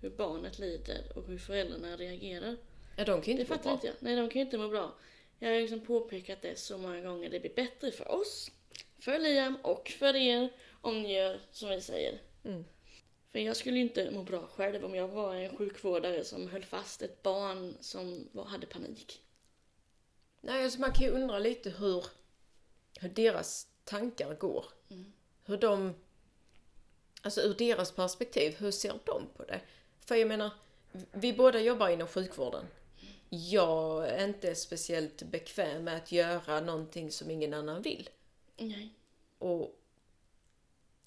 hur 0.00 0.10
barnet 0.10 0.58
lider 0.58 1.12
och 1.16 1.26
hur 1.26 1.38
föräldrarna 1.38 1.96
reagerar. 1.96 2.56
Ja, 2.96 3.04
de 3.04 3.22
kan 3.22 3.32
ju 3.32 3.36
Det 3.36 3.40
inte 3.40 3.52
må 3.52 3.56
fattar 3.58 3.62
bra. 3.64 3.72
inte 3.72 3.86
jag. 3.86 3.94
Nej, 4.00 4.16
de 4.16 4.28
kan 4.28 4.40
ju 4.40 4.44
inte 4.44 4.58
må 4.58 4.68
bra. 4.68 4.94
Jag 5.38 5.52
har 5.52 5.60
liksom 5.60 5.80
påpekat 5.80 6.42
det 6.42 6.58
så 6.58 6.78
många 6.78 7.00
gånger. 7.00 7.30
Det 7.30 7.40
blir 7.40 7.54
bättre 7.54 7.90
för 7.90 8.08
oss, 8.08 8.50
för 8.98 9.18
Liam 9.18 9.56
och 9.62 9.88
för 9.88 10.16
er 10.16 10.48
om 10.80 11.02
ni 11.02 11.14
gör 11.14 11.40
som 11.50 11.68
vi 11.68 11.80
säger. 11.80 12.20
Mm. 12.44 12.64
För 13.30 13.38
jag 13.38 13.56
skulle 13.56 13.76
ju 13.76 13.82
inte 13.82 14.10
må 14.10 14.22
bra 14.22 14.46
själv 14.46 14.84
om 14.84 14.94
jag 14.94 15.08
var 15.08 15.34
en 15.34 15.56
sjukvårdare 15.56 16.24
som 16.24 16.48
höll 16.48 16.64
fast 16.64 17.02
ett 17.02 17.22
barn 17.22 17.76
som 17.80 18.28
hade 18.46 18.66
panik. 18.66 19.20
Nej, 20.40 20.64
alltså 20.64 20.80
man 20.80 20.92
kan 20.92 21.04
ju 21.04 21.10
undra 21.10 21.38
lite 21.38 21.70
hur, 21.70 22.04
hur 23.02 23.08
deras 23.08 23.66
tankar 23.84 24.34
går. 24.34 24.64
Hur 25.44 25.56
de, 25.56 25.94
alltså 27.22 27.40
ur 27.40 27.54
deras 27.54 27.92
perspektiv, 27.92 28.56
hur 28.58 28.70
ser 28.70 28.98
de 29.04 29.26
på 29.36 29.44
det? 29.44 29.60
För 30.00 30.14
jag 30.14 30.28
menar, 30.28 30.50
vi 31.12 31.32
båda 31.32 31.60
jobbar 31.60 31.88
inom 31.88 32.08
sjukvården. 32.08 32.64
Jag 33.28 34.08
är 34.08 34.24
inte 34.24 34.54
speciellt 34.54 35.22
bekväm 35.22 35.84
med 35.84 35.96
att 35.96 36.12
göra 36.12 36.60
någonting 36.60 37.10
som 37.10 37.30
ingen 37.30 37.54
annan 37.54 37.82
vill. 37.82 38.10
Nej. 38.56 38.94
Och 39.38 39.78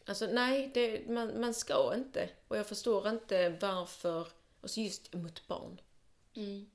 Alltså 0.08 0.27
nej, 0.27 0.71
det, 0.73 1.08
man, 1.10 1.39
man 1.41 1.53
ska 1.53 1.93
inte. 1.95 2.29
Och 2.47 2.58
jag 2.58 2.67
förstår 2.67 3.10
inte 3.10 3.49
varför, 3.49 4.27
alltså 4.62 4.79
just 4.79 5.13
mot 5.13 5.47
barn. 5.47 5.81
Mm. 6.34 6.69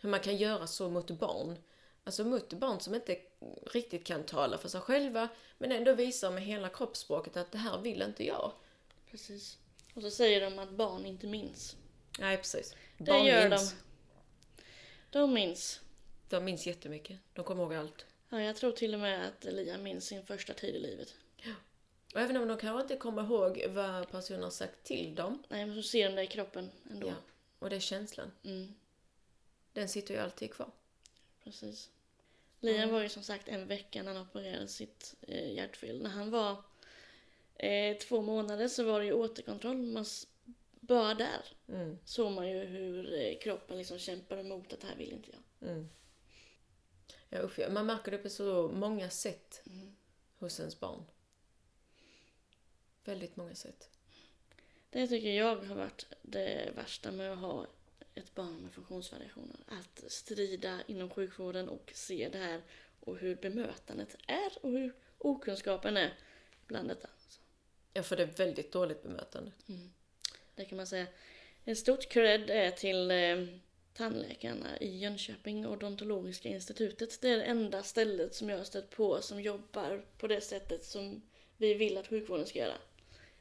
Hur 0.00 0.08
man 0.08 0.20
kan 0.20 0.36
göra 0.36 0.66
så 0.66 0.90
mot 0.90 1.10
barn. 1.10 1.56
Alltså 2.04 2.24
mot 2.24 2.52
barn 2.52 2.80
som 2.80 2.94
inte 2.94 3.18
riktigt 3.72 4.04
kan 4.04 4.24
tala 4.24 4.58
för 4.58 4.68
sig 4.68 4.80
själva, 4.80 5.28
men 5.58 5.72
ändå 5.72 5.94
visar 5.94 6.30
med 6.30 6.42
hela 6.42 6.68
kroppsspråket 6.68 7.36
att 7.36 7.52
det 7.52 7.58
här 7.58 7.78
vill 7.78 8.02
inte 8.02 8.26
jag. 8.26 8.52
Precis. 9.10 9.58
Och 9.94 10.02
så 10.02 10.10
säger 10.10 10.40
de 10.40 10.58
att 10.58 10.70
barn 10.70 11.06
inte 11.06 11.26
minns. 11.26 11.76
Nej, 12.18 12.36
precis. 12.36 12.74
Det 12.98 13.04
Barn 13.04 13.24
gör 13.26 13.48
minns. 13.48 13.70
de. 15.10 15.18
De 15.18 15.32
minns. 15.34 15.80
De 16.28 16.44
minns 16.44 16.66
jättemycket. 16.66 17.18
De 17.32 17.44
kommer 17.44 17.62
ihåg 17.62 17.74
allt. 17.74 18.06
Ja, 18.28 18.40
jag 18.40 18.56
tror 18.56 18.72
till 18.72 18.94
och 18.94 19.00
med 19.00 19.28
att 19.28 19.44
Liam 19.44 19.82
minns 19.82 20.06
sin 20.06 20.26
första 20.26 20.52
tid 20.54 20.74
i 20.74 20.78
livet. 20.78 21.14
Och 22.14 22.20
även 22.20 22.36
om 22.36 22.48
de 22.48 22.58
kanske 22.58 22.82
inte 22.82 22.96
kommer 22.96 23.22
ihåg 23.24 23.64
vad 23.68 24.10
personen 24.10 24.42
har 24.42 24.50
sagt 24.50 24.84
till 24.84 25.14
dem. 25.14 25.42
Nej, 25.48 25.66
men 25.66 25.82
så 25.82 25.88
ser 25.88 26.08
de 26.08 26.14
det 26.16 26.22
i 26.22 26.26
kroppen 26.26 26.70
ändå. 26.90 27.08
Ja. 27.08 27.14
Och 27.58 27.70
det 27.70 27.76
är 27.76 27.80
känslan. 27.80 28.30
Mm, 28.44 28.74
Den 29.72 29.88
sitter 29.88 30.14
ju 30.14 30.20
alltid 30.20 30.52
kvar. 30.54 30.70
precis. 31.44 31.90
Liam 32.64 32.90
var 32.90 33.02
ju 33.02 33.08
som 33.08 33.22
sagt 33.22 33.48
en 33.48 33.66
vecka 33.66 34.02
när 34.02 34.14
han 34.14 34.22
opererade 34.22 34.68
sitt 34.68 35.14
eh, 35.20 35.52
hjärtfel. 35.52 36.02
När 36.02 36.10
han 36.10 36.30
var 36.30 36.64
eh, 37.54 37.96
två 37.96 38.22
månader 38.22 38.68
så 38.68 38.84
var 38.84 39.00
det 39.00 39.06
ju 39.06 39.12
återkontroll. 39.12 39.76
Man, 39.76 40.04
bara 40.80 41.14
där 41.14 41.46
Mm. 41.68 41.98
såg 42.04 42.32
man 42.32 42.50
ju 42.50 42.58
hur 42.64 43.14
eh, 43.14 43.38
kroppen 43.38 43.78
liksom 43.78 43.98
kämpar 43.98 44.36
emot 44.38 44.72
att 44.72 44.80
det 44.80 44.86
här 44.86 44.96
vill 44.96 45.12
inte 45.12 45.30
jag. 45.32 45.70
Mm. 45.70 45.88
Ja, 47.30 47.38
usch. 47.42 47.58
Man 47.70 47.86
märker 47.86 48.10
det 48.10 48.18
på 48.18 48.28
så 48.30 48.68
många 48.68 49.10
sätt 49.10 49.62
hos 50.38 50.60
ens 50.60 50.80
barn. 50.80 51.04
Väldigt 53.04 53.36
många 53.36 53.54
sätt. 53.54 53.88
Det 54.90 55.06
tycker 55.06 55.28
jag 55.32 55.56
har 55.56 55.74
varit 55.74 56.06
det 56.22 56.72
värsta 56.76 57.12
med 57.12 57.32
att 57.32 57.38
ha 57.38 57.66
ett 58.14 58.34
barn 58.34 58.62
med 58.62 58.72
funktionsvariationer. 58.72 59.56
Att 59.66 60.12
strida 60.12 60.80
inom 60.86 61.10
sjukvården 61.10 61.68
och 61.68 61.92
se 61.94 62.28
det 62.32 62.38
här 62.38 62.62
och 63.00 63.18
hur 63.18 63.36
bemötandet 63.36 64.16
är 64.26 64.52
och 64.60 64.70
hur 64.70 64.94
okunskapen 65.18 65.96
är 65.96 66.14
bland 66.66 66.88
detta. 66.88 67.08
Ja, 67.92 68.02
för 68.02 68.16
det 68.16 68.22
är 68.22 68.26
väldigt 68.26 68.72
dåligt 68.72 69.02
bemötande. 69.02 69.52
det 70.54 70.64
kan 70.64 70.76
man 70.76 70.86
säga. 70.86 71.06
En 71.64 71.76
stort 71.76 72.08
cred 72.08 72.50
är 72.50 72.70
till 72.70 73.10
eh, 73.10 73.58
tandläkarna 73.92 74.78
i 74.78 74.98
Jönköping 74.98 75.66
odontologiska 75.66 76.48
institutet. 76.48 77.20
Det 77.20 77.28
är 77.28 77.36
det 77.36 77.44
enda 77.44 77.82
stället 77.82 78.34
som 78.34 78.48
jag 78.48 78.56
har 78.56 78.64
stött 78.64 78.90
på 78.90 79.22
som 79.22 79.40
jobbar 79.42 80.04
på 80.18 80.26
det 80.26 80.40
sättet 80.40 80.84
som 80.84 81.22
vi 81.56 81.74
vill 81.74 81.98
att 81.98 82.08
sjukvården 82.08 82.46
ska 82.46 82.58
göra. 82.58 82.78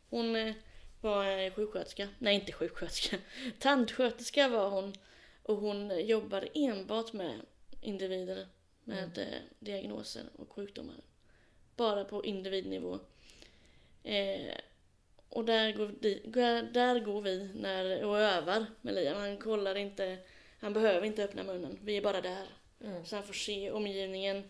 Hon 0.09 0.35
eh, 0.35 0.55
var 1.03 1.49
sjuksköterska, 1.49 2.07
nej 2.19 2.35
inte 2.35 2.51
sjuksköterska, 2.51 3.17
tandsköterska 3.59 4.47
var 4.49 4.69
hon. 4.69 4.93
Och 5.43 5.57
hon 5.57 6.05
jobbar 6.07 6.49
enbart 6.53 7.13
med 7.13 7.39
individer 7.81 8.47
med 8.83 9.17
eh, 9.17 9.39
diagnoser 9.59 10.23
och 10.35 10.51
sjukdomar. 10.53 10.95
Bara 11.75 12.05
på 12.05 12.25
individnivå. 12.25 12.99
Eh, 14.03 14.55
Och 15.29 15.45
där 15.45 15.71
går, 15.73 15.87
di, 15.87 16.21
där 16.73 16.99
går 16.99 17.21
vi 17.21 17.49
när, 17.55 18.03
och 18.05 18.19
övar 18.19 18.65
med 18.81 18.93
Liam. 18.95 19.17
Han 19.17 19.37
kollar 19.37 19.75
inte, 19.75 20.17
han 20.59 20.73
behöver 20.73 21.07
inte 21.07 21.23
öppna 21.23 21.43
munnen. 21.43 21.79
Vi 21.83 21.97
är 21.97 22.01
bara 22.01 22.21
där. 22.21 22.47
Mm. 22.81 23.05
Så 23.05 23.15
han 23.15 23.25
får 23.25 23.33
se 23.33 23.71
omgivningen. 23.71 24.43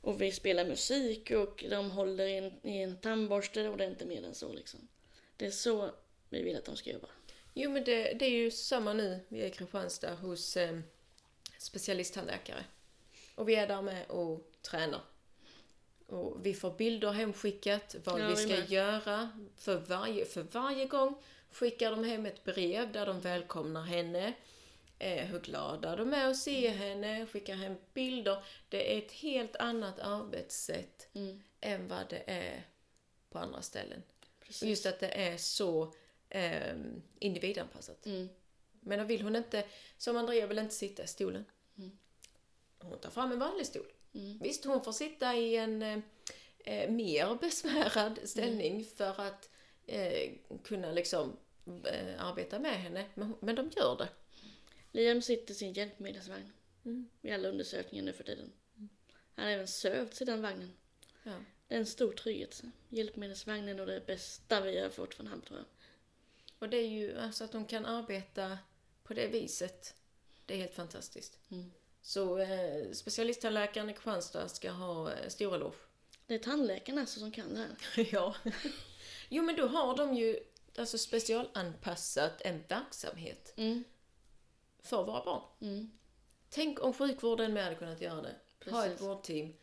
Och 0.00 0.20
vi 0.22 0.32
spelar 0.32 0.64
musik 0.64 1.30
och 1.30 1.64
de 1.70 1.90
håller 1.90 2.26
i 2.26 2.36
en, 2.36 2.52
i 2.62 2.82
en 2.82 2.96
tandborste 2.96 3.68
och 3.68 3.76
det 3.76 3.84
är 3.84 3.88
inte 3.90 4.06
mer 4.06 4.24
än 4.24 4.34
så 4.34 4.52
liksom. 4.52 4.88
Det 5.36 5.46
är 5.46 5.50
så 5.50 5.90
vi 6.28 6.42
vill 6.42 6.56
att 6.56 6.64
de 6.64 6.76
ska 6.76 6.90
jobba. 6.90 7.08
Jo 7.54 7.70
men 7.70 7.84
det, 7.84 8.12
det 8.12 8.24
är 8.24 8.30
ju 8.30 8.50
samma 8.50 8.92
nu. 8.92 9.20
Vi 9.28 9.42
är 9.42 9.46
i 9.46 9.50
Kristianstad 9.50 10.14
hos 10.14 10.56
eh, 10.56 10.78
specialisttandläkare. 11.58 12.64
Och 13.34 13.48
vi 13.48 13.54
är 13.54 13.66
där 13.68 13.82
med 13.82 14.06
och 14.10 14.52
tränar. 14.62 15.00
Och 16.06 16.46
vi 16.46 16.54
får 16.54 16.70
bilder 16.70 17.10
hemskickat, 17.12 17.96
vad 18.04 18.20
Ja, 18.20 18.28
vi 18.28 18.36
ska 18.36 18.48
med. 18.48 18.70
göra. 18.70 19.30
För 19.56 19.76
varje, 19.76 20.24
för 20.24 20.42
varje 20.42 20.86
gång 20.86 21.22
skickar 21.50 21.90
de 21.90 22.04
hem 22.04 22.26
ett 22.26 22.44
brev 22.44 22.92
där 22.92 23.06
de 23.06 23.20
välkomnar 23.20 23.82
henne. 23.82 24.32
Eh, 24.98 25.24
hur 25.26 25.40
glada 25.40 25.96
de 25.96 26.14
är 26.14 26.26
att 26.26 26.36
se 26.36 26.68
henne, 26.68 27.26
skickar 27.26 27.54
hem 27.54 27.74
bilder. 27.94 28.44
Det 28.68 28.94
är 28.94 28.98
ett 28.98 29.12
helt 29.12 29.56
annat 29.56 29.98
arbetssätt 30.00 31.08
Mm. 31.14 31.42
än 31.60 31.88
vad 31.88 32.08
det 32.10 32.22
är 32.26 32.66
på 33.30 33.38
andra 33.38 33.62
ställen. 33.62 34.02
Precis. 34.52 34.62
Och 34.62 34.68
just 34.68 34.86
att 34.86 35.00
det 35.00 35.08
är 35.08 35.36
så 35.36 35.94
eh, 36.28 36.74
individanpassat. 37.18 38.06
Mm. 38.06 38.28
Men 38.80 38.98
då 38.98 39.04
vill 39.04 39.22
hon 39.22 39.36
inte, 39.36 39.64
som 39.98 40.16
Andrea 40.16 40.46
vill 40.46 40.58
inte 40.58 40.74
sitta 40.74 41.04
i 41.04 41.06
stolen. 41.06 41.44
Hon 42.82 42.98
tar 42.98 43.10
fram 43.10 43.32
en 43.32 43.38
vanlig 43.38 43.66
stol. 43.66 43.86
Mm. 44.14 44.38
Visst, 44.38 44.64
hon 44.64 44.84
får 44.84 44.92
sitta 44.92 45.36
i 45.36 45.56
en 45.56 45.82
eh, 46.58 46.90
mer 46.90 47.38
besvärad 47.40 48.18
ställning 48.24 48.84
för 48.84 49.20
att 49.20 49.50
eh, 49.86 50.32
kunna 50.64 50.92
liksom 50.92 51.36
eh, 51.84 52.24
arbeta 52.24 52.58
med 52.58 52.82
henne. 52.82 53.04
Men, 53.14 53.34
men 53.40 53.54
de 53.54 53.70
gör 53.76 53.96
det. 53.96 54.08
Liam 54.92 55.22
sitter 55.22 55.52
i 55.52 55.56
sin 55.56 55.72
hjälpmedelsvagn. 55.72 56.52
Mm. 56.84 57.08
I 57.22 57.30
alla 57.30 57.48
undersökningar 57.48 58.04
nu 58.04 58.12
för 58.12 58.24
tiden. 58.24 58.52
Han 59.34 59.44
har 59.44 59.52
även 59.52 59.68
sövts 59.68 60.22
i 60.22 60.24
den 60.24 60.42
vagnen. 60.42 60.72
Ja. 61.22 61.36
Det 61.72 61.76
är 61.76 61.80
en 61.80 61.86
stor 61.86 62.12
trygghet. 62.12 62.62
Hjälpmedelsvagnen 62.88 63.80
och 63.80 63.86
det 63.86 64.06
bästa 64.06 64.60
vi 64.60 64.78
har 64.80 64.90
fått 64.90 65.14
från 65.14 65.26
Hamn 65.26 65.42
tror 65.42 65.58
jag. 65.58 65.66
Och 66.58 66.68
det 66.68 66.76
är 66.76 66.88
ju 66.88 67.18
alltså 67.18 67.44
att 67.44 67.52
de 67.52 67.66
kan 67.66 67.86
arbeta 67.86 68.58
på 69.02 69.14
det 69.14 69.26
viset. 69.26 69.94
Det 70.46 70.54
är 70.54 70.58
helt 70.58 70.74
fantastiskt. 70.74 71.38
Mm. 71.50 71.72
Så 72.02 72.38
eh, 72.38 72.90
specialisttandläkaren 72.92 73.90
i 73.90 73.94
Kristianstad 73.94 74.48
ska 74.48 74.70
ha 74.70 75.12
eh, 75.12 75.28
stor 75.28 75.54
eloge. 75.54 75.76
Det 76.26 76.34
är 76.34 76.38
tandläkarna 76.38 77.00
alltså 77.00 77.20
som 77.20 77.30
kan 77.32 77.54
det 77.54 77.60
här. 77.60 78.06
Ja. 78.12 78.34
Jo, 79.28 79.42
men 79.42 79.56
då 79.56 79.66
har 79.66 79.96
de 79.96 80.14
ju 80.14 80.38
alltså 80.78 80.98
specialanpassat 80.98 82.40
en 82.40 82.64
verksamhet 82.68 83.54
Mm. 83.56 83.84
för 84.82 85.04
våra 85.04 85.24
barn. 85.24 85.42
Mm. 85.60 85.90
Tänk 86.50 86.82
om 86.84 86.92
sjukvården 86.94 87.52
med 87.52 87.64
hade 87.64 87.76
kunnat 87.76 88.00
göra 88.00 88.22
det. 88.22 88.36
Ha 88.70 88.84
ett 88.84 88.90
Precis. 88.90 89.00
vårdteam 89.06 89.54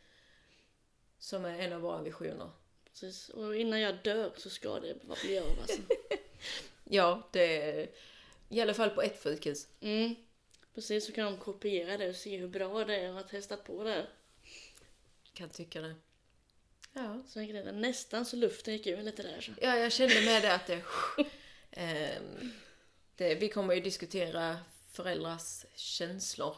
som 1.20 1.46
är 1.46 1.60
en 1.60 1.74
av 1.74 1.82
våra 1.82 2.02
visioner. 2.02 2.50
Precis. 2.86 3.30
Och 3.30 3.56
innan 3.56 3.80
jag 3.80 4.04
dör 4.04 4.32
så 4.38 4.50
ska 4.50 4.80
det 4.80 5.08
bara 5.08 5.18
bli 5.24 5.40
av 5.40 5.60
alltså. 5.62 5.82
Ja, 6.84 7.30
det 7.32 7.62
är 7.62 7.90
i 8.50 8.62
alla 8.62 8.74
fall 8.74 8.90
på 8.90 9.02
ett 9.02 9.24
sjukhus. 9.24 9.68
Mm. 9.82 10.16
Precis, 10.76 11.06
så 11.06 11.12
kan 11.12 11.26
de 11.26 11.38
kopiera 11.38 11.98
det 11.98 12.10
och 12.10 12.16
se 12.16 12.38
hur 12.38 12.48
bra 12.48 12.86
det 12.86 12.96
är 12.96 13.10
och 13.10 13.16
ha 13.16 13.24
testat 13.24 13.64
på 13.64 13.84
det. 13.84 14.08
Kan 15.34 15.50
tycka 15.50 15.82
det. 15.82 15.96
Ja. 16.94 17.24
Så 17.28 17.42
jag 17.42 17.66
det 17.66 17.72
nästan 17.72 18.26
så 18.26 18.36
luften 18.36 18.74
gick 18.74 18.88
ur 18.88 19.04
lite 19.04 19.24
där 19.24 19.42
så. 19.42 19.52
ja, 19.62 19.78
jag 19.78 19.92
kände 19.92 20.22
med 20.22 20.42
det 20.42 20.56
att 20.56 20.68
det, 20.68 20.82
ehm, 21.72 22.52
det... 23.16 23.36
Vi 23.36 23.50
kommer 23.50 23.74
ju 23.74 23.82
diskutera 23.82 24.58
föräldrars 24.92 25.66
känslor 25.76 26.56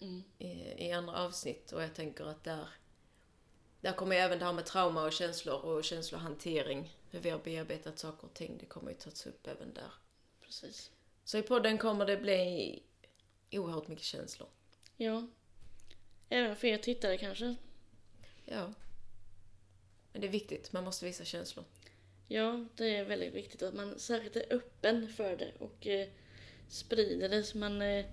Mm. 0.00 0.22
i, 0.38 0.86
i 0.88 0.92
andra 0.92 1.16
avsnitt 1.16 1.72
och 1.72 1.82
jag 1.82 1.94
tänker 1.94 2.24
att 2.24 2.44
där, 2.44 2.68
där 3.84 3.92
kommer 3.92 4.16
även 4.16 4.38
det 4.38 4.44
här 4.44 4.52
med 4.52 4.66
trauma 4.66 5.04
och 5.04 5.12
känslor 5.12 5.64
och 5.64 5.84
känslohantering, 5.84 6.96
hur 7.10 7.20
vi 7.20 7.30
har 7.30 7.38
bearbetat 7.38 7.98
saker 7.98 8.24
och 8.24 8.34
ting, 8.34 8.58
det 8.60 8.66
kommer 8.66 8.90
ju 8.90 8.96
tas 8.96 9.26
upp 9.26 9.46
även 9.46 9.74
där. 9.74 9.90
Precis. 10.40 10.90
Så 11.24 11.38
i 11.38 11.42
podden 11.42 11.78
kommer 11.78 12.06
det 12.06 12.16
bli 12.16 12.82
oerhört 13.52 13.88
mycket 13.88 14.04
känslor. 14.04 14.48
Ja. 14.96 15.26
Även 16.28 16.56
för 16.56 16.66
er 16.66 16.78
tittare 16.78 17.18
kanske. 17.18 17.54
Ja. 18.44 18.72
Men 20.12 20.20
det 20.20 20.26
är 20.26 20.32
viktigt, 20.32 20.72
man 20.72 20.84
måste 20.84 21.04
visa 21.04 21.24
känslor. 21.24 21.64
Ja, 22.28 22.64
det 22.76 22.96
är 22.96 23.04
väldigt 23.04 23.34
viktigt 23.34 23.62
att 23.62 23.74
man 23.74 23.98
särskilt 23.98 24.36
är 24.36 24.52
öppen 24.52 25.08
för 25.08 25.36
det 25.36 25.52
och 25.58 25.86
eh, 25.86 26.08
sprider 26.68 27.28
det 27.28 27.42
så 27.42 27.58
man, 27.58 27.82
eh, 27.82 28.06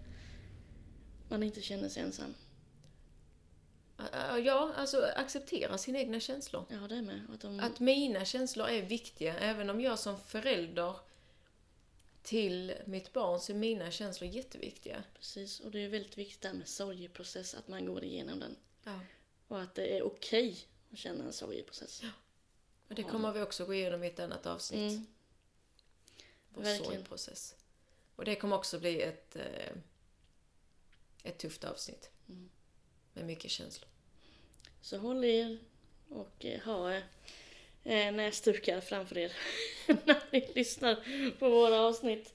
man 1.30 1.44
inte 1.44 1.62
känner 1.62 1.90
sig 1.90 2.04
ensam. 2.04 2.34
Ä- 4.14 4.38
Ja, 4.40 4.74
alltså 4.76 5.02
acceptera 5.16 5.78
sina 5.78 6.00
egna 6.00 6.20
känslor. 6.20 6.66
Ja, 6.70 6.78
det 6.78 7.02
med. 7.02 7.22
Att 7.34 7.42
de, 7.42 7.60
Att 7.60 7.80
mina 7.80 8.26
känslor 8.26 8.68
är 8.68 8.82
viktiga, 8.82 9.38
även 9.40 9.70
om 9.70 9.82
jag 9.82 10.00
som 10.00 10.20
förälder 10.20 10.96
till 12.24 12.74
mitt 12.86 13.14
barn 13.14 13.40
så 13.40 13.52
är 13.52 13.56
mina 13.56 13.92
känslor 13.92 14.30
jätteviktiga. 14.30 15.04
Precis, 15.16 15.60
och 15.60 15.72
det 15.72 15.80
är 15.80 15.90
väldigt 15.90 16.18
viktigt 16.18 16.42
där 16.42 16.54
med 16.54 16.68
sorgeprocess, 16.68 17.54
att 17.56 17.68
man 17.68 17.86
går 17.86 18.04
igenom 18.04 18.40
den. 18.40 18.56
Ja. 18.84 19.00
Och 19.48 19.62
att 19.62 19.76
det 19.76 19.98
är 19.98 20.04
okej 20.04 20.58
att 20.92 20.98
känna 20.98 21.24
en 21.24 21.34
sorgeprocess. 21.34 22.02
Och 22.90 22.96
det 22.96 23.04
kommer 23.04 23.32
vi 23.32 23.42
också 23.42 23.66
gå 23.66 23.74
igenom 23.74 24.04
i 24.04 24.08
ett 24.08 24.20
annat 24.20 24.46
avsnitt. 24.46 24.92
Mm. 24.92 25.06
Vår 26.50 26.64
verkligen. 26.64 26.94
sorgprocess. 26.94 27.56
Och 28.16 28.26
det 28.26 28.36
kommer 28.36 28.56
också 28.56 28.80
bli 28.80 29.02
ett, 29.02 29.36
eh, 29.36 29.76
ett 31.24 31.38
tufft 31.40 31.64
avsnitt. 31.64 32.10
Mm. 32.30 32.50
Med 33.14 33.26
mycket 33.26 33.52
känslor. 33.52 33.90
Så 34.82 34.98
håll 34.98 35.24
er 35.24 35.58
och 36.10 36.46
eh, 36.46 36.62
ha 36.62 36.94
eh, 37.84 38.12
näsdukar 38.14 38.82
framför 38.82 39.18
er 39.18 39.32
när 40.06 40.24
ni 40.32 40.52
lyssnar 40.56 40.96
på 41.40 41.50
våra 41.50 41.80
avsnitt. 41.80 42.34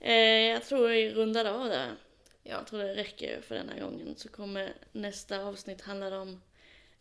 Eh, 0.00 0.14
jag 0.14 0.64
tror 0.64 0.88
vi 0.88 1.10
rundar 1.10 1.44
av 1.44 1.68
där. 1.68 1.96
Ja. 2.42 2.50
Jag 2.50 2.66
tror 2.66 2.82
det 2.82 2.94
räcker 2.94 3.40
för 3.40 3.54
denna 3.54 3.80
gången. 3.80 4.14
Så 4.16 4.28
kommer 4.28 4.74
nästa 4.92 5.44
avsnitt 5.44 5.80
handla 5.80 6.20
om 6.20 6.40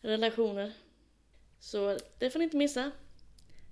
relationer. 0.02 0.74
Så 1.60 1.98
det 2.18 2.30
får 2.30 2.40
ni 2.40 2.46
inte 2.46 2.58
missa. 2.58 2.92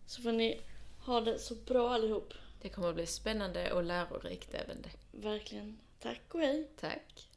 Så 0.05 0.21
får 0.21 0.31
ni 0.31 0.61
ha 0.99 1.21
det 1.21 1.39
så 1.39 1.55
bra 1.55 1.89
allihop. 1.93 2.33
Det 2.61 2.69
kommer 2.69 2.89
att 2.89 2.95
bli 2.95 3.05
spännande 3.05 3.73
och 3.73 3.83
lärorikt 3.83 4.53
även 4.53 4.81
det. 4.81 4.89
Verkligen. 5.11 5.79
Tack 5.99 6.21
och 6.35 6.39
hej. 6.39 6.69
Tack. 6.79 7.29